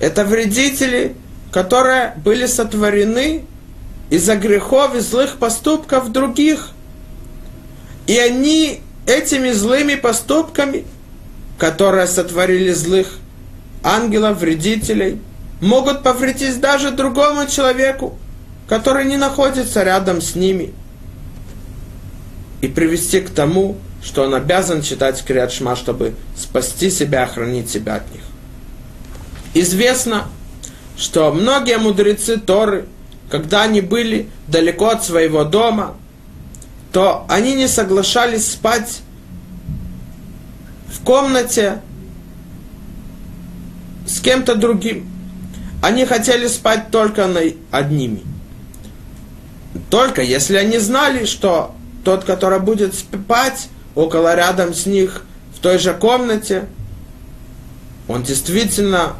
[0.00, 1.14] это вредители,
[1.52, 3.44] которые были сотворены
[4.08, 6.70] из-за грехов и злых поступков других.
[8.06, 10.84] И они этими злыми поступками,
[11.58, 13.18] которые сотворили злых
[13.82, 15.20] ангелов, вредителей,
[15.60, 18.18] могут повредить даже другому человеку,
[18.68, 20.72] который не находится рядом с ними,
[22.62, 27.96] и привести к тому, что он обязан читать Криат Шма, чтобы спасти себя, охранить себя
[27.96, 28.22] от них.
[29.54, 30.28] Известно,
[30.96, 32.86] что многие мудрецы Торы–
[33.30, 35.96] когда они были далеко от своего дома,
[36.92, 39.00] то они не соглашались спать
[40.88, 41.80] в комнате
[44.06, 45.08] с кем-то другим.
[45.80, 47.40] Они хотели спать только на
[47.70, 48.22] одними.
[49.88, 51.74] Только если они знали, что
[52.04, 55.24] тот, который будет спать около рядом с них
[55.54, 56.66] в той же комнате,
[58.08, 59.14] он действительно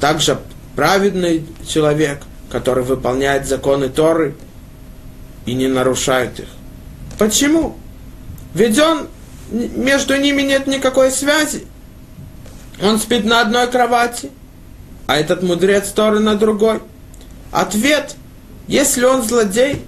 [0.00, 0.38] также
[0.74, 2.20] праведный человек–
[2.54, 4.36] который выполняет законы Торы
[5.44, 6.46] и не нарушает их.
[7.18, 7.76] Почему?
[8.54, 9.08] Ведь он,
[9.50, 11.66] между ними нет никакой связи.
[12.80, 14.30] Он спит на одной кровати,
[15.08, 16.80] а этот мудрец Торы на другой.
[17.50, 18.14] Ответ,
[18.68, 19.84] если он злодей,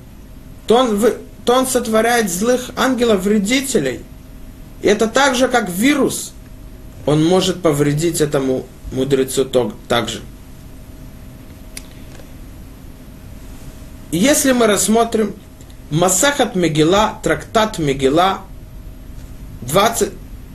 [0.67, 1.01] то он,
[1.47, 4.01] то он сотворяет злых ангелов-вредителей.
[4.83, 6.33] И это так же, как вирус.
[7.07, 9.45] Он может повредить этому мудрецу
[9.89, 10.21] также.
[14.11, 15.35] если мы рассмотрим
[15.91, 18.41] Масахат Мегила, трактат Мегила,
[19.63, 20.11] 20,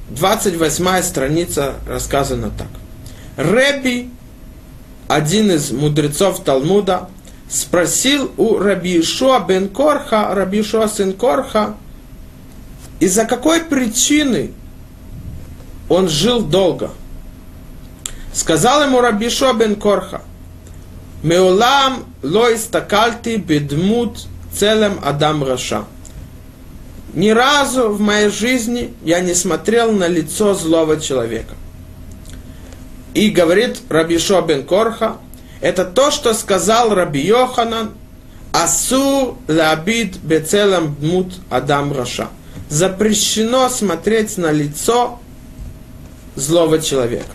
[0.09, 2.67] 28 страница рассказана так.
[3.37, 4.09] Реби,
[5.07, 7.09] один из мудрецов Талмуда,
[7.51, 11.75] спросил у Раби Ишуа бен Корха, Раби Ишуа сын Корха,
[12.99, 14.51] из-за какой причины
[15.89, 16.91] он жил долго.
[18.33, 20.21] Сказал ему Раби Ишуа бен Корха,
[21.23, 25.85] מעולם לא הסתכלתי בדמות צלם אדם רשע.
[27.13, 31.55] Ни разу в моей жизни я не смотрел на лицо злого человека.
[33.13, 35.17] И говорит Раби Йеошуа бен Корха,
[35.61, 37.91] это то, что сказал Раби Йоханан,
[38.51, 42.27] אסור להביט בצלם דמות אדם רשע.
[42.69, 45.19] Запрещено смотреть на лицо
[46.35, 47.31] злого человека.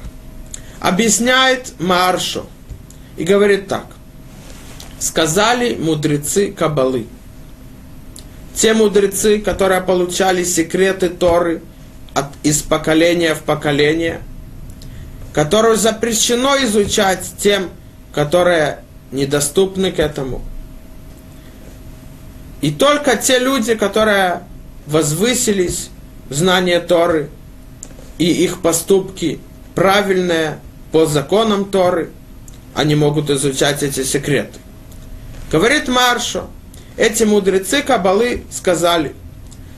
[0.81, 2.45] Объясняет Маршо–
[3.16, 3.87] и говорит так.
[4.99, 7.07] Сказали мудрецы Кабалы.
[8.55, 11.62] те мудрецы, которые получали секреты Торы
[12.14, 14.22] от, из поколения в поколение,
[15.35, 17.68] которую запрещено изучать тем,
[18.17, 18.79] которые
[19.12, 20.41] недоступны к этому.
[22.62, 24.45] И только те люди, которые
[24.87, 25.91] возвысились
[26.31, 27.29] в знание Торы,
[28.17, 29.39] и их поступки
[29.75, 30.59] правильные
[30.93, 32.11] по законам Торы,
[32.75, 34.59] они могут изучать эти секреты.
[35.53, 36.47] Говорит Маршо,
[36.97, 39.14] эти мудрецы Кабалы сказали,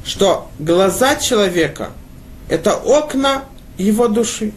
[0.04, 1.90] что глаза человека–
[2.48, 3.46] это окна
[3.78, 4.52] его души.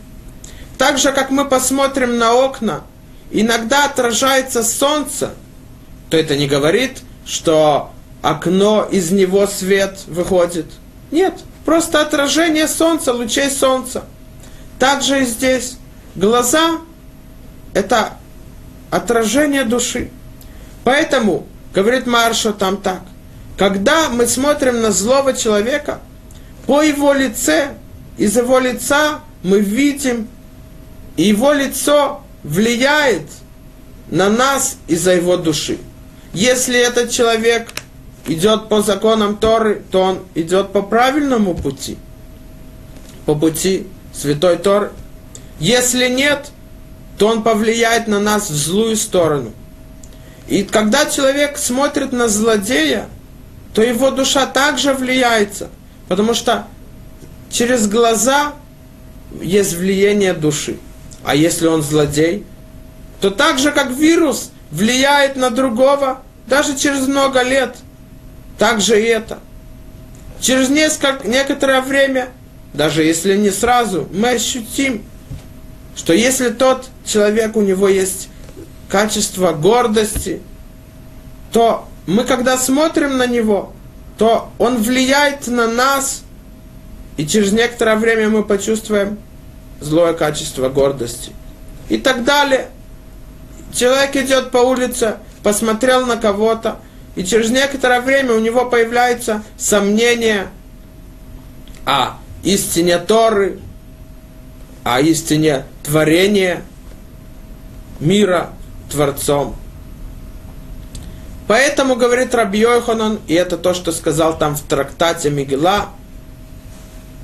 [0.77, 2.83] Так же, как мы посмотрим на окна,
[3.31, 5.33] иногда отражается солнце,
[6.09, 10.67] то это не говорит, что окно, из него свет выходит.
[11.11, 14.03] Нет, просто отражение солнца, лучей солнца.
[14.79, 15.77] Также и здесь.
[16.15, 16.79] Глаза–
[17.73, 18.13] это
[18.89, 20.09] отражение души.
[20.83, 23.01] Поэтому, говорит Маршо там так,
[23.57, 25.99] когда мы смотрим на злого человека,
[26.65, 27.75] по его лице,
[28.17, 30.27] из его лица мы видим,
[31.15, 33.23] и его лицо влияет
[34.09, 35.77] на нас из-за его души.
[36.33, 37.69] Если этот человек
[38.27, 41.97] идет по законам Торы, то он идет по правильному пути,
[43.25, 44.91] по пути Святой Торы.
[45.59, 46.51] Если нет,
[47.17, 49.53] то он повлияет на нас в злую сторону.
[50.47, 53.07] И когда человек смотрит на злодея,
[53.73, 55.69] то его душа также влияется,
[56.09, 56.67] потому что
[57.49, 58.53] через глаза
[59.41, 60.77] есть влияние души.
[61.23, 62.45] А если он злодей,
[63.19, 67.75] то так же, как вирус влияет на другого, даже через много лет,
[68.57, 69.39] так же и это.
[70.39, 72.29] Через несколько, некоторое время,
[72.73, 75.03] даже если не сразу, мы ощутим,
[75.95, 78.29] что если тот человек, у него есть
[78.89, 80.41] качество гордости,
[81.51, 83.73] то мы, когда смотрим на него,
[84.17, 86.23] то он влияет на нас,
[87.17, 89.19] и через некоторое время мы почувствуем
[89.81, 91.33] злое качество гордости.
[91.89, 92.69] И так далее.
[93.73, 96.79] Человек идет по улице, посмотрел на кого-то,
[97.15, 100.47] и через некоторое время у него появляется сомнение
[101.85, 103.59] о истине Торы,
[104.83, 106.63] о истине творения
[107.99, 108.51] мира
[108.89, 109.55] Творцом.
[111.47, 115.89] Поэтому, говорит Раби Йоханан, и это то, что сказал там в трактате Мигела,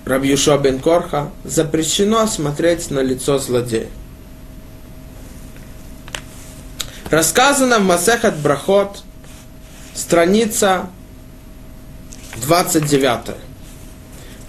[0.08, 3.90] Раби Юшо бен Корха, запрещено смотреть на лицо злодея.
[7.10, 9.04] Рассказано в Масехат Брахот,
[9.94, 10.88] страница
[12.38, 13.36] 29.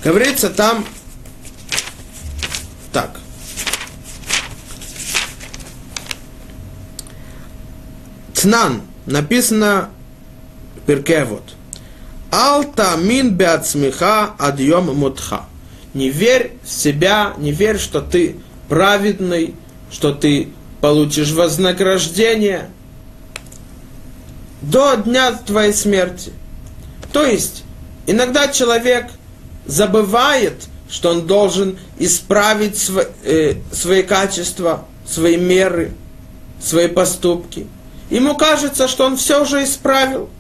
[0.05, 0.85] Говорится там
[2.93, 3.19] так.
[8.35, 9.91] Тнан, написано
[10.87, 11.43] Перкевод.
[12.31, 15.48] Алта мин беацмиха адьем мутха.
[15.99, 18.37] Не верь в себя, не верь, что ты
[18.69, 19.57] праведный,
[19.91, 22.71] что ты получишь вознаграждение
[24.63, 26.31] до дня твоей смерти.
[27.13, 27.65] То есть,
[28.07, 29.07] иногда человек
[29.67, 35.95] забывает, что он должен исправить св- э, свои качества, свои меры,
[36.63, 37.67] свои поступки.
[38.09, 40.31] Ему кажется, что он все уже исправил.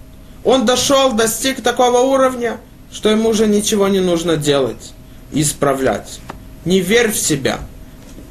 [0.45, 2.61] Он дошел, достиг такого уровня,
[2.93, 4.93] что ему уже ничего не нужно делать
[5.33, 6.21] исправлять.
[6.65, 7.61] Не верь в себя.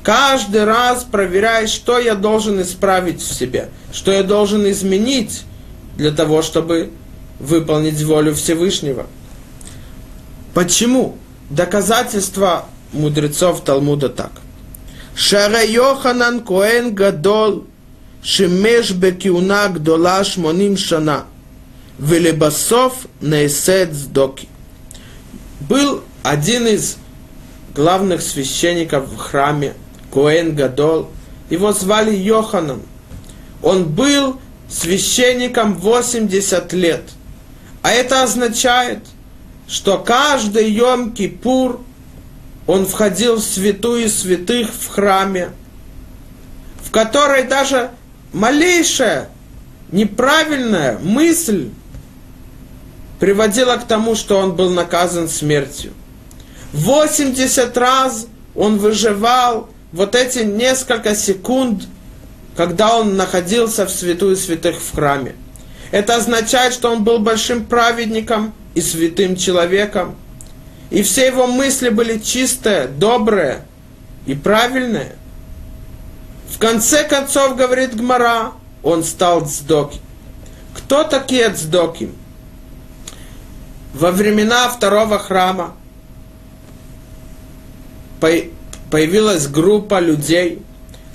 [0.04, 5.44] Каждый раз проверяй, что я должен исправить в себе, что я должен изменить
[5.98, 6.92] для того, чтобы
[7.40, 9.08] выполнить волю Всевышнего.
[10.54, 11.18] Почему?
[11.50, 14.32] Доказательства мудрецов Талмуда так.
[15.16, 17.66] Шара Йоханан Коэн Гадол
[18.24, 21.26] Шемеш Бекиуна Гдола Шмоним Шана
[22.00, 24.48] Велебасов Нейсет Сдоки.
[25.68, 26.98] Был один из
[27.76, 29.74] главных священников в храме–
[30.12, 31.10] Коэн Гадол.
[31.50, 32.82] Его звали Йоханан.
[33.62, 34.40] Он был
[34.70, 37.04] священником 80 лет.
[37.82, 39.00] А это означает,
[39.68, 41.80] что каждый Йом-Кипур
[42.66, 45.52] он входил в святую святых в храме,
[46.84, 47.92] в которой даже
[48.34, 49.30] малейшая
[49.92, 51.70] неправильная мысль
[53.20, 55.94] приводила к тому, что он был наказан смертью.
[56.74, 61.84] 80 раз он выживал вот эти несколько секунд,
[62.56, 65.36] когда он находился в святую святых в храме.
[65.92, 70.16] Это означает, что он был большим праведником и святым человеком.
[70.90, 73.66] И все его мысли были чистые, добрые
[74.26, 75.16] и правильные.
[76.50, 78.54] В конце концов, говорит Гмара,
[78.84, 80.00] он стал цдоки.
[80.76, 82.12] Кто такие цдоки?
[83.98, 85.74] Во времена второго храма
[88.92, 90.62] появилась группа людей,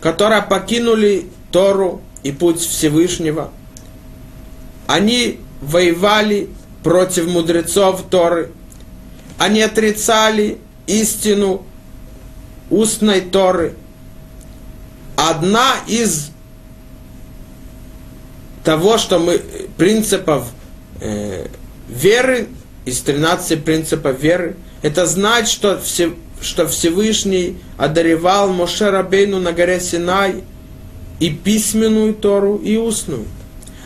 [0.00, 3.52] которые покинули Тору и путь Всевышнего.
[4.88, 6.50] Они воевали
[6.82, 8.50] против мудрецов Торы.
[9.38, 10.58] Они отрицали
[10.88, 11.64] истину
[12.68, 13.76] устной Торы.
[15.16, 16.30] Одна из
[18.64, 19.40] того, что мы
[19.76, 20.50] принципов
[21.00, 21.46] э,
[21.88, 22.48] веры,
[22.84, 29.80] из 13 принципов веры, это знать, что, все, что Всевышний одаревал Моше Рабейну на горе
[29.80, 30.42] Синай
[31.20, 33.26] и письменную Тору, и устную.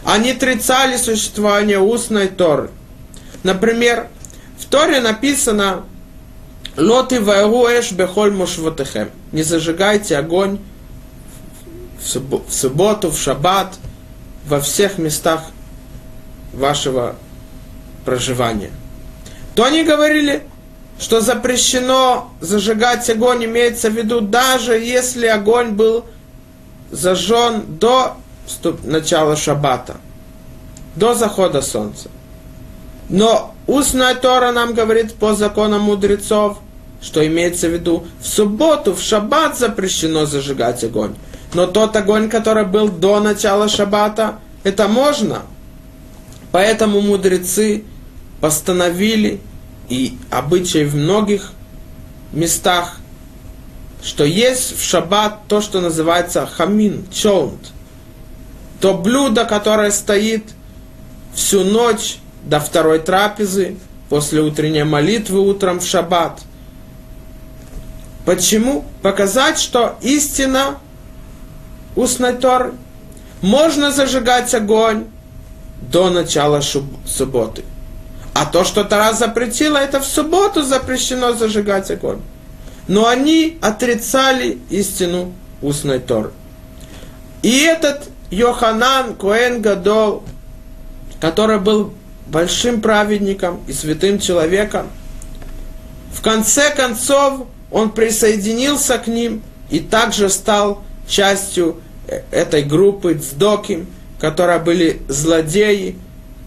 [0.04, 2.70] Они отрицали существование устной Торы.
[3.42, 4.08] Например,
[4.58, 5.84] в Торе написано
[6.76, 10.58] «Лоты ваэруэш бехоль мушвотехем» Не зажигайте огонь
[12.00, 13.74] в субботу, в шаббат,
[14.46, 15.42] во всех местах
[16.52, 17.16] вашего
[18.04, 18.70] проживания.
[19.56, 20.42] То они говорили,
[21.00, 26.04] что запрещено зажигать огонь, имеется в виду, даже если огонь был
[26.92, 28.18] зажжен до
[28.84, 29.96] начала шаббата,
[30.94, 32.10] до захода солнца.
[33.08, 36.58] Но устная Тора нам говорит по законам мудрецов,
[37.00, 41.14] что имеется в виду, в субботу, в шаббат запрещено зажигать огонь.
[41.54, 45.42] Но тот огонь, который был до начала шаббата, это можно.
[46.52, 47.84] Поэтому мудрецы
[48.40, 49.40] постановили,
[49.88, 51.52] и обычай в многих
[52.32, 52.98] местах,
[54.02, 57.72] что есть в шаббат то, что называется хамин, чонт.
[58.80, 60.44] То блюдо, которое стоит
[61.34, 63.76] всю ночь до второй трапезы,
[64.08, 66.40] после утренней молитвы утром в шаббат.
[68.24, 68.84] Почему?
[69.02, 70.78] Показать, что истина
[71.94, 72.74] устной Торы.
[73.40, 75.06] Можно зажигать огонь
[75.80, 77.64] до начала субботы.
[78.38, 82.20] А то, что Тара запретила, это в субботу запрещено зажигать огонь.
[82.86, 85.32] Но они отрицали истину
[85.62, 86.32] устной Торы.
[87.40, 90.22] И этот Йоханан Коэн Гадол,
[91.18, 91.94] который был
[92.26, 94.88] большим праведником и святым человеком,
[96.12, 101.80] в конце концов он присоединился к ним и также стал частью
[102.30, 103.86] этой группы Цдоким,
[104.20, 105.96] которые были злодеи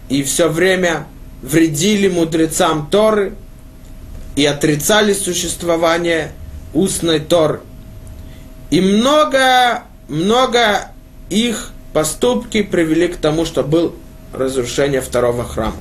[0.08, 1.06] и все время
[1.42, 3.34] вредили мудрецам Торы
[4.36, 6.32] и отрицали существование
[6.74, 7.60] устной Торы.
[8.70, 10.90] И много, много
[11.28, 13.94] их поступки привели к тому, что был
[14.32, 15.76] разрушение второго храма.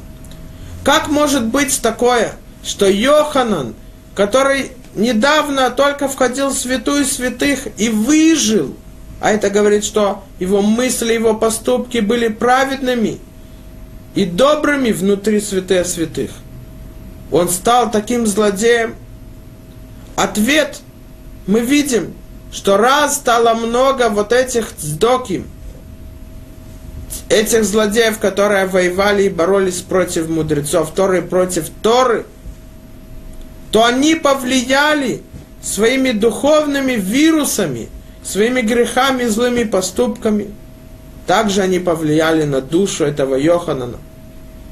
[0.84, 2.34] Как может быть такое,
[2.64, 3.76] что Йоханан,
[4.16, 8.76] который недавно только входил в святую святых и выжил,
[9.22, 13.20] а это говорит, что его мысли, его поступки были праведными
[14.16, 16.32] и добрыми внутри святых святых.
[17.32, 18.96] Он стал таким злодеем.
[20.16, 20.80] Ответ
[21.48, 22.14] мы видим,
[22.52, 25.48] что раз стало много вот этих цдоким,
[27.30, 32.26] этих злодеев, которые воевали и боролись против мудрецов Торы, против Торы,
[33.72, 35.22] то они повлияли
[35.62, 37.90] своими духовными вирусами,
[38.24, 40.48] своими грехами, злыми поступками.
[41.30, 44.00] Также они повлияли на душу этого Йоханана.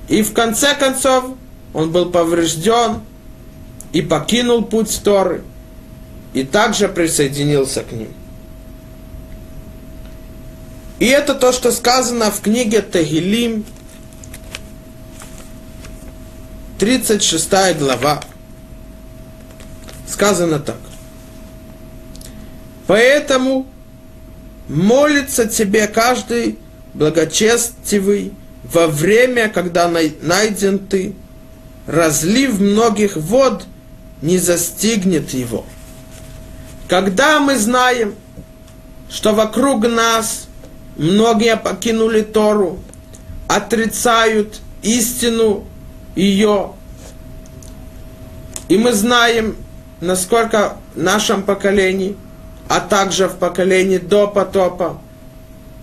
[0.07, 1.35] И в конце концов
[1.71, 3.01] он был поврежден
[3.93, 5.43] и покинул путь Торы–
[6.33, 8.09] и также присоединился к ним.
[10.97, 13.63] И это то, что сказано в книге Тагилим,
[16.79, 18.21] 36 глава.
[20.07, 20.77] Сказано так.
[22.87, 23.67] Поэтому
[24.67, 26.57] молится тебе каждый
[26.93, 31.13] благочестивый во время, когда найден ты,
[31.85, 33.65] разлив многих вод
[34.21, 35.65] не застигнет его.
[36.87, 38.15] Когда мы знаем,
[39.09, 40.47] что вокруг нас
[40.97, 42.79] многие покинули Тору,
[43.47, 45.65] отрицают истину
[46.15, 46.73] ее,
[48.67, 49.55] и мы знаем,
[50.01, 52.17] насколько в нашем поколении,
[52.69, 54.99] а также в поколении до потопа,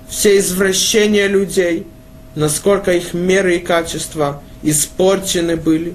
[0.09, 1.87] все извращения людей,
[2.35, 5.95] насколько их меры и качества испорчены были,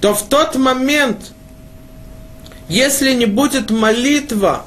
[0.00, 1.32] то в тот момент–
[2.72, 4.64] если не будет молитва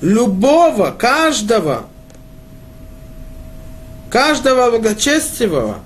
[0.00, 1.86] любого, каждого,
[4.08, 5.80] каждого благочестивого,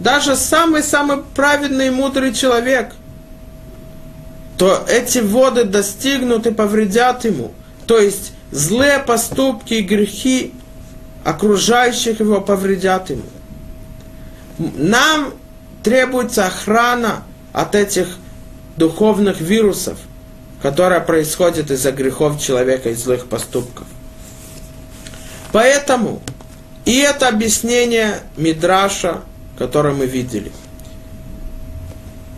[0.00, 2.92] даже самый-самый праведный и мудрый человек,
[4.58, 7.52] то эти воды достигнут и повредят ему.
[7.86, 10.52] То есть злые поступки и грехи
[11.24, 13.22] окружающих его повредят ему.
[14.58, 15.32] Нам
[15.84, 18.18] требуется охрана от этих
[18.76, 19.98] духовных вирусов,
[20.60, 23.86] которая происходит из-за грехов человека и злых поступков.
[25.52, 26.20] Поэтому
[26.84, 29.20] и это объяснение Мидраша,
[29.56, 30.50] которое мы видели.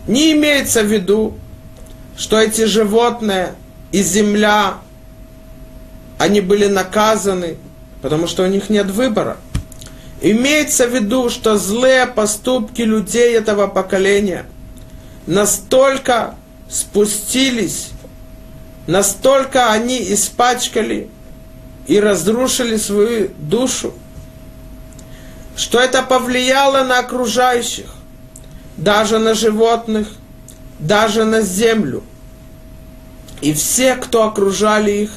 [0.07, 1.37] Не имеется в виду,
[2.17, 3.55] что эти животные
[3.91, 4.75] и земля,
[6.17, 7.57] они были наказаны,
[8.01, 9.37] потому что у них нет выбора.
[10.21, 14.45] Имеется в виду, что злые поступки людей этого поколения
[15.25, 16.35] настолько
[16.69, 17.89] спустились,
[18.85, 21.09] настолько они испачкали
[21.87, 23.93] и разрушили свою душу,
[25.55, 27.93] что это повлияло на окружающих,
[28.77, 30.07] даже на животных,
[30.81, 32.03] даже на землю.
[33.39, 35.11] И все, кто окружали их,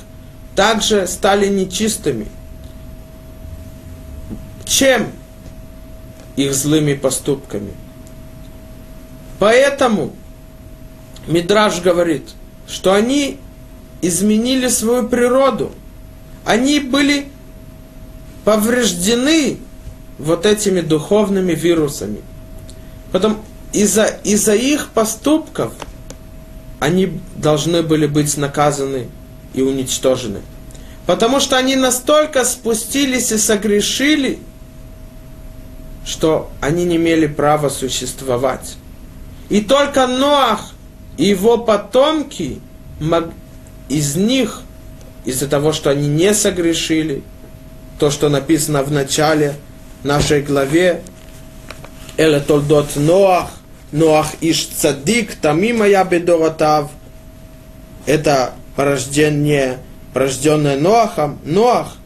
[0.54, 2.28] также стали нечистыми.
[4.64, 5.08] Чем?
[6.36, 7.72] Их злыми поступками.
[9.38, 10.14] Поэтому
[11.26, 12.30] Мидраж говорит,
[12.68, 13.38] что они
[14.00, 15.72] изменили свою природу.
[16.44, 17.28] Они были
[18.44, 19.58] повреждены
[20.18, 22.20] вот этими духовными вирусами.
[23.12, 23.38] Потом
[23.74, 25.72] из-за из их поступков
[26.78, 29.08] они должны были быть наказаны
[29.52, 30.40] и уничтожены.
[31.06, 34.38] Потому что они настолько спустились и согрешили,
[36.06, 38.76] что они не имели права существовать.
[39.48, 40.72] И только Ноах
[41.16, 42.60] и его потомки
[43.88, 44.62] из них,
[45.24, 47.22] из-за того, что они не согрешили,
[47.98, 49.56] то, что написано в начале
[50.04, 51.02] нашей главе,
[52.16, 53.50] Эле Толдот Ноах,
[53.94, 56.90] Ноах Иш Цадик, Тамима я бедоратав,
[58.06, 59.78] это порождение,
[60.12, 61.96] порожденное Ноахом, Ноах,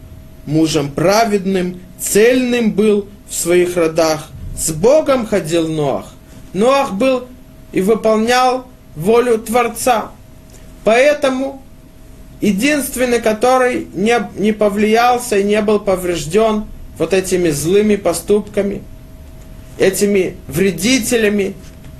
[0.46, 6.12] мужем праведным, цельным был в своих родах, с Богом ходил Ноах.
[6.52, 7.26] Ноах был
[7.72, 10.10] и выполнял волю Творца.
[10.84, 11.62] Поэтому
[12.40, 16.66] единственный, который не, не повлиялся и не был поврежден–
[16.98, 18.82] вот этими злыми поступками,
[19.78, 21.54] этими вредителями,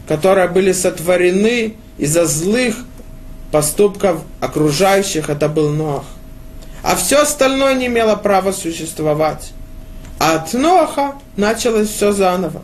[0.09, 2.77] которые были сотворены из-за злых
[3.53, 6.05] поступков окружающих, это был Ноах.
[6.83, 9.53] А все остальное не имело права существовать.
[10.19, 12.63] А от Ноаха началось все заново.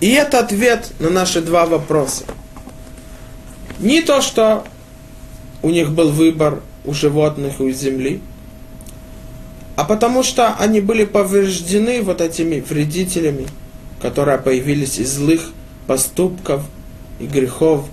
[0.00, 2.24] И это ответ на наши два вопроса.
[3.78, 4.64] Не то, что
[5.62, 8.20] у них был выбор у животных и у земли–
[9.74, 13.46] а потому что они были повреждены вот этими вредителями,
[14.02, 15.52] которые появились из злых
[15.86, 16.64] поступков
[17.20, 17.86] и грехов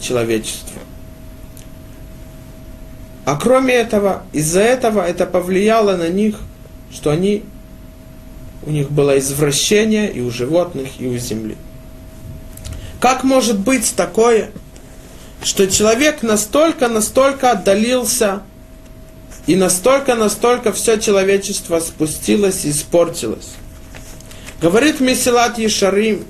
[0.00, 0.82] человечества.
[3.24, 6.36] А кроме этого, из-за этого это повлияло на них,
[6.92, 7.44] что они,
[8.66, 11.56] у них было извращение и у животных, и у земли.
[13.00, 14.50] Как может быть такое,
[15.44, 18.42] что человек настолько, настолько отдалился
[19.46, 23.50] и настолько, настолько все человечество спустилось и испортилось.
[24.60, 26.24] Говорит Месилат Ешарим,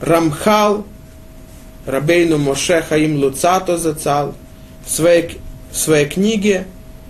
[0.00, 0.84] Рамхал,
[1.86, 4.34] Рабейну Моше Хаим Луцато Зацал,
[4.84, 5.38] в своей,
[5.70, 6.66] в своей книге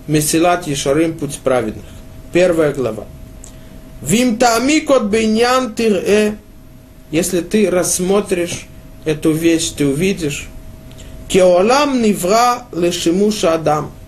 [0.07, 1.85] Месилат Ешарим Путь праведных.
[2.31, 3.05] Первая глава.
[4.01, 6.35] Вим таамикот бейнян тирэ,
[7.11, 8.67] если ты рассмотришь
[9.05, 10.47] эту вещь, ты увидишь,
[11.27, 13.91] кеолам нивра лешимуша адам–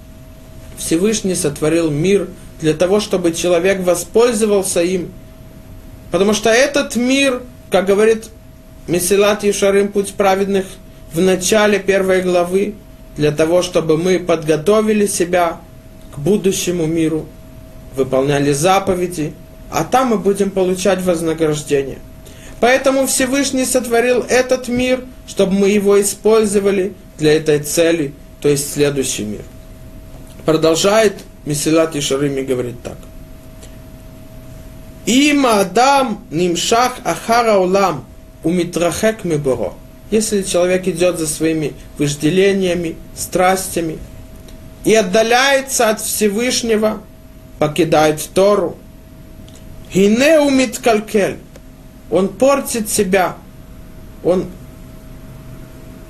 [0.82, 2.28] Всевышний сотворил мир
[2.60, 5.12] для того, чтобы человек воспользовался им.
[6.12, 8.26] Потому что этот мир, как говорит
[8.88, 10.66] Месилат Ешарим, путь праведных,
[11.14, 12.76] в начале первой главы,
[13.18, 15.60] для того, чтобы мы подготовили себя
[16.14, 17.26] к будущему миру,
[17.96, 19.34] выполняли заповеди,
[19.70, 22.00] а там мы будем получать вознаграждение.
[22.60, 29.24] Поэтому Всевышний сотворил этот мир, чтобы мы его использовали для этой цели, то есть следующий
[29.24, 29.42] мир.
[30.46, 32.00] Продолжает Месилат и
[32.44, 32.98] говорит так.
[35.06, 38.06] Има Адам нимшах ахара улам
[38.44, 39.74] умитрахек миборо.
[40.12, 43.98] Если человек идет за своими вожделениями, страстями
[44.84, 47.02] и отдаляется от Всевышнего,
[47.60, 48.78] покидает Тору,
[49.94, 51.38] Гине умит калькель.
[52.10, 53.38] Он портит себя,
[54.24, 54.48] он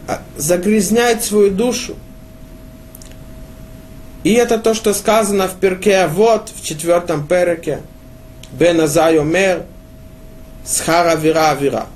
[0.07, 1.95] а, загрязняет свою душу.
[4.23, 7.81] И это то, что сказано в перке вот в четвертом переке.
[8.51, 9.63] Бен Азайомер,
[10.65, 11.87] схара вира вира.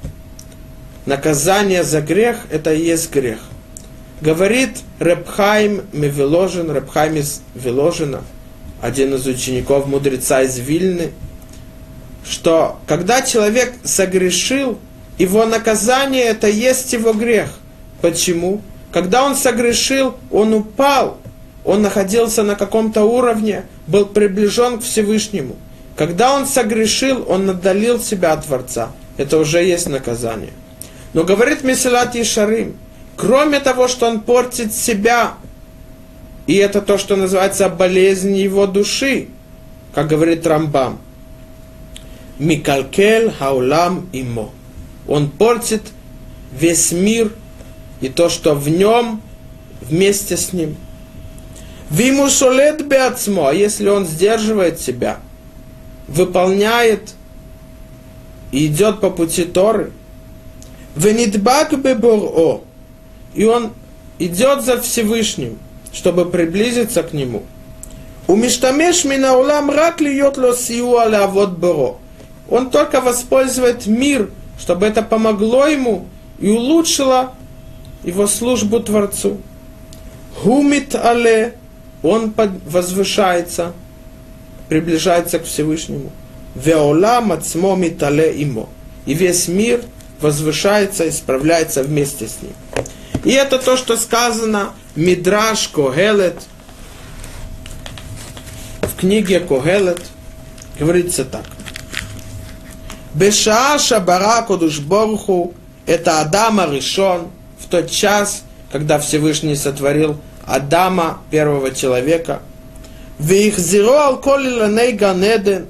[1.06, 3.40] Наказание за грех– это и есть грех.
[4.22, 8.22] Говорит Репхайм Мевеложин, Репхайм из Веложина,
[8.82, 11.12] один из учеников мудреца из Вильны,
[12.28, 14.80] что когда человек согрешил,
[15.18, 17.50] его наказание это есть его грех.
[18.02, 18.62] Почему?
[18.92, 21.18] Когда он согрешил, он упал,
[21.64, 25.56] он находился на каком-то уровне, был приближен к Всевышнему.
[25.96, 28.92] Когда он согрешил, он отдалил себя от Творца.
[29.18, 30.52] Это уже есть наказание.
[31.14, 32.78] Но говорит Месилат Ишарим,
[33.16, 35.36] кроме того, что он портит себя,
[36.48, 39.30] и это то, что называется болезнь его души,
[39.94, 41.00] как говорит Рамбам,
[42.38, 44.52] Микалкель хаулам имо.
[45.08, 45.84] Он портит
[46.52, 47.32] весь мир
[48.02, 49.22] и то, что в нем
[49.82, 50.76] вместе с ним.
[51.90, 55.20] Виму шолет беацмо, а если он сдерживает себя,
[56.08, 57.14] выполняет
[58.52, 59.92] и идет по пути Торы,
[60.96, 62.62] венитбак беборо,
[63.34, 63.72] и он
[64.20, 65.58] идет за Всевышним,
[65.92, 67.44] чтобы приблизиться к нему.
[68.28, 71.98] У миштамеш минаулам рак льет ло сиуа вот боро.
[72.50, 74.30] Он только воспользует мир,
[74.60, 76.06] чтобы это помогло ему
[76.40, 77.34] и улучшило
[78.04, 79.38] его службу Творцу.
[80.44, 81.56] Гумит але,
[82.04, 82.34] он
[82.66, 83.74] возвышается,
[84.70, 86.12] приближается к Всевышнему.
[86.56, 88.70] Веола мацмо митале имо.
[89.06, 89.82] И весь мир
[90.22, 92.54] возвышается и справляется вместе с ним.
[93.24, 96.38] И это то, что сказано Мидраш Когелет
[98.82, 100.02] в книге Когелет.
[100.80, 101.46] Говорится так.
[103.14, 105.54] Бешаа Шабара Кодуш Боруху
[105.86, 107.28] это Адама решен
[107.60, 112.42] в тот час, когда Всевышний сотворил Адама, первого человека.
[114.92, 115.68] Ганеден.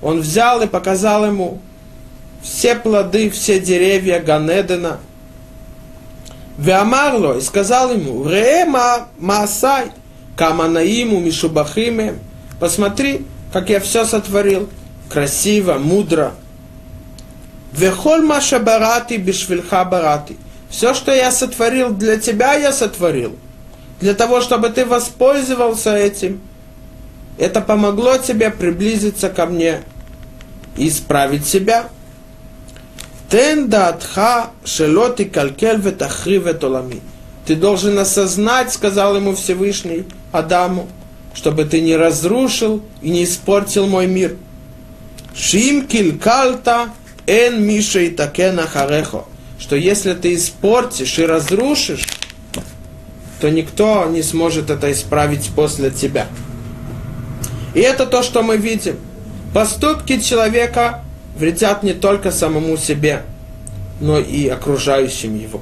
[0.00, 1.60] Он взял и показал ему
[2.42, 4.98] все плоды, все деревья Ганедена.
[6.58, 9.92] Веамарло и сказал ему, Реема Маасай,
[10.36, 12.18] Каманаиму Мишубахиме,
[12.60, 14.68] посмотри, как я все сотворил,
[15.08, 16.34] красиво, мудро.
[17.72, 20.36] Вехоль Маша Барати Бишвильха Барати.
[20.68, 23.36] Все, что я сотворил для тебя, я сотворил.
[24.00, 26.40] Для того, чтобы ты воспользовался этим.
[27.38, 29.80] Это помогло тебе приблизиться ко мне
[30.76, 31.88] и исправить себя.
[33.30, 37.00] Тен даатха шелоти калькель ветахрив олами.
[37.46, 40.88] Ты должен осознать, сказал ему Всевышний Адаму,
[41.34, 44.36] чтобы ты не разрушил и не испортил мой мир.
[45.34, 46.90] Шим килькалта
[47.26, 49.24] эн миша и такена харехо.
[49.58, 52.06] Что если ты испортишь и разрушишь,
[53.40, 56.28] то никто не сможет это исправить после тебя.
[57.74, 58.96] И это то, что мы видим.
[59.54, 61.02] Поступки человека
[61.36, 63.22] вредят не только самому себе,
[64.00, 65.60] но и окружающим его.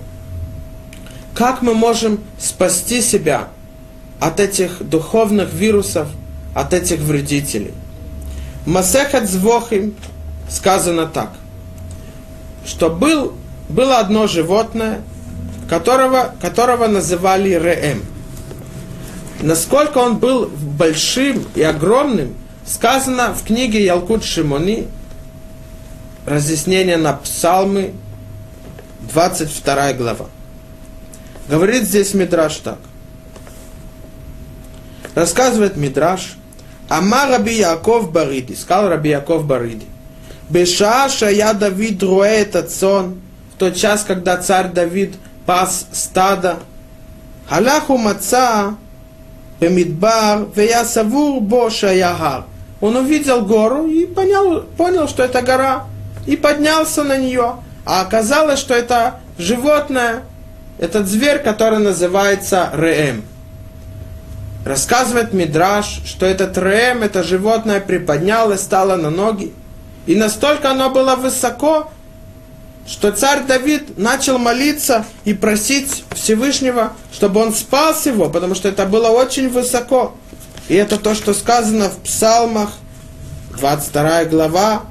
[1.34, 3.48] Как мы можем спасти себя
[4.18, 6.08] от этих духовных вирусов,
[6.54, 7.72] от этих вредителей?
[8.66, 9.94] Масехат Звохим
[10.48, 11.30] сказано так,
[12.66, 13.32] что был,
[13.68, 15.00] было одно животное,
[15.68, 18.02] которого, которого называли Реем.
[19.42, 22.34] Насколько он был большим и огромным,
[22.66, 24.86] сказано в книге Ялкут Шимони,
[26.26, 27.94] разъяснение на псалмы,
[29.12, 30.26] 22 глава.
[31.48, 32.78] Говорит здесь Мидраш так.
[35.14, 36.36] Рассказывает Мидраш,
[36.88, 39.86] Ама Раби Яков Бариди, сказал Раби Яков Бариди,
[40.50, 43.20] Бешаша я Давид руэ этот сон,
[43.54, 45.14] в тот час, когда царь Давид
[45.46, 46.58] пас стадо,
[47.48, 48.76] Халаху маца
[49.60, 52.44] бемидбар, вея савур бо шаяхар.
[52.80, 55.84] Он увидел гору и понял, понял, что это гора
[56.26, 57.56] и поднялся на нее.
[57.84, 60.22] А оказалось, что это животное,
[60.78, 63.22] этот зверь, который называется Реем.
[64.64, 69.52] Рассказывает Мидраш, что этот Реем, это животное приподнялось, стало на ноги.
[70.06, 71.90] И настолько оно было высоко,
[72.86, 78.86] что царь Давид начал молиться и просить Всевышнего, чтобы он спас его, потому что это
[78.86, 80.14] было очень высоко.
[80.68, 82.70] И это то, что сказано в Псалмах,
[83.56, 84.82] 22 глава,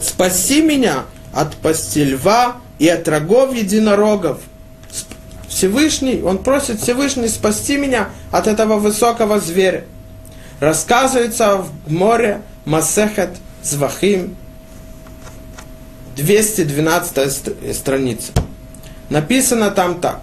[0.00, 4.38] спаси меня от пасти льва и от рогов единорогов.
[5.48, 9.84] Всевышний, он просит Всевышний спасти меня от этого высокого зверя.
[10.60, 13.30] Рассказывается в море Масехет
[13.62, 14.36] Звахим,
[16.16, 18.32] 212 страница.
[19.10, 20.20] Написано там так.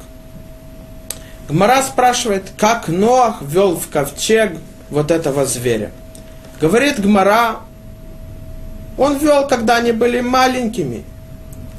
[1.49, 4.53] Гмара спрашивает, как Ноах вел в ковчег
[4.89, 5.91] вот этого зверя.
[6.61, 7.57] Говорит Гмара,
[8.97, 11.03] он вел, когда они были маленькими.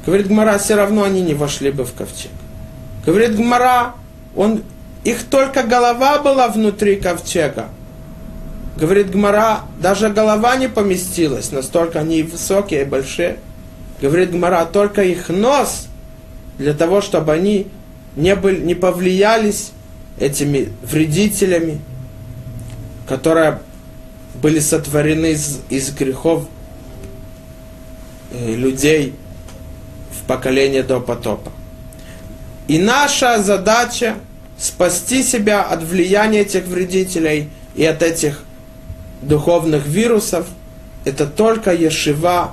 [0.05, 2.31] Говорит Гмара, все равно они не вошли бы в ковчег.
[3.05, 3.93] Говорит Гмара,
[4.35, 4.63] он,
[5.03, 7.69] их только голова была внутри ковчега.
[8.75, 13.37] Говорит Гмара, даже голова не поместилась, настолько они высокие и большие.
[14.03, 15.87] Говорит Гмара, только их нос,
[16.57, 17.67] для того, чтобы они
[18.17, 19.71] не, были, не повлиялись
[20.19, 21.79] этими вредителями,
[23.07, 23.61] которые
[24.41, 26.45] были сотворены из, из грехов
[28.31, 29.15] э, людей
[30.11, 31.53] в поколение до потопа.
[32.67, 34.15] И наша задача
[34.59, 38.43] спасти себя от влияния этих вредителей и от этих
[39.21, 40.45] духовных вирусов,
[41.05, 42.51] это только Ешива,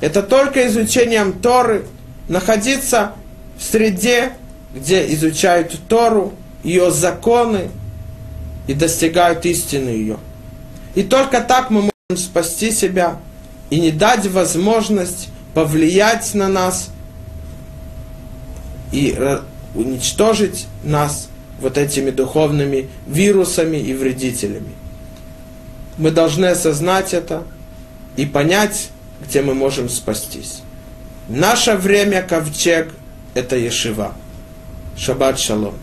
[0.00, 1.86] это только изучением Торы,
[2.28, 3.12] находиться
[3.58, 4.32] в среде,
[4.74, 6.32] где изучают Тору,
[6.62, 7.70] ее законы
[8.66, 10.18] и достигают истины ее.
[10.94, 13.18] И только так мы можем спасти себя
[13.68, 16.90] и не дать возможность повлиять на нас
[18.92, 19.16] и
[19.74, 21.28] уничтожить нас
[21.60, 24.72] вот этими духовными вирусами и вредителями.
[25.98, 27.44] Мы должны осознать это
[28.16, 28.90] и понять,
[29.20, 30.62] где мы можем спастись.
[31.28, 32.92] Наше время ковчег–
[33.34, 34.14] это Ешива.
[34.96, 35.74] Шаббат шалом.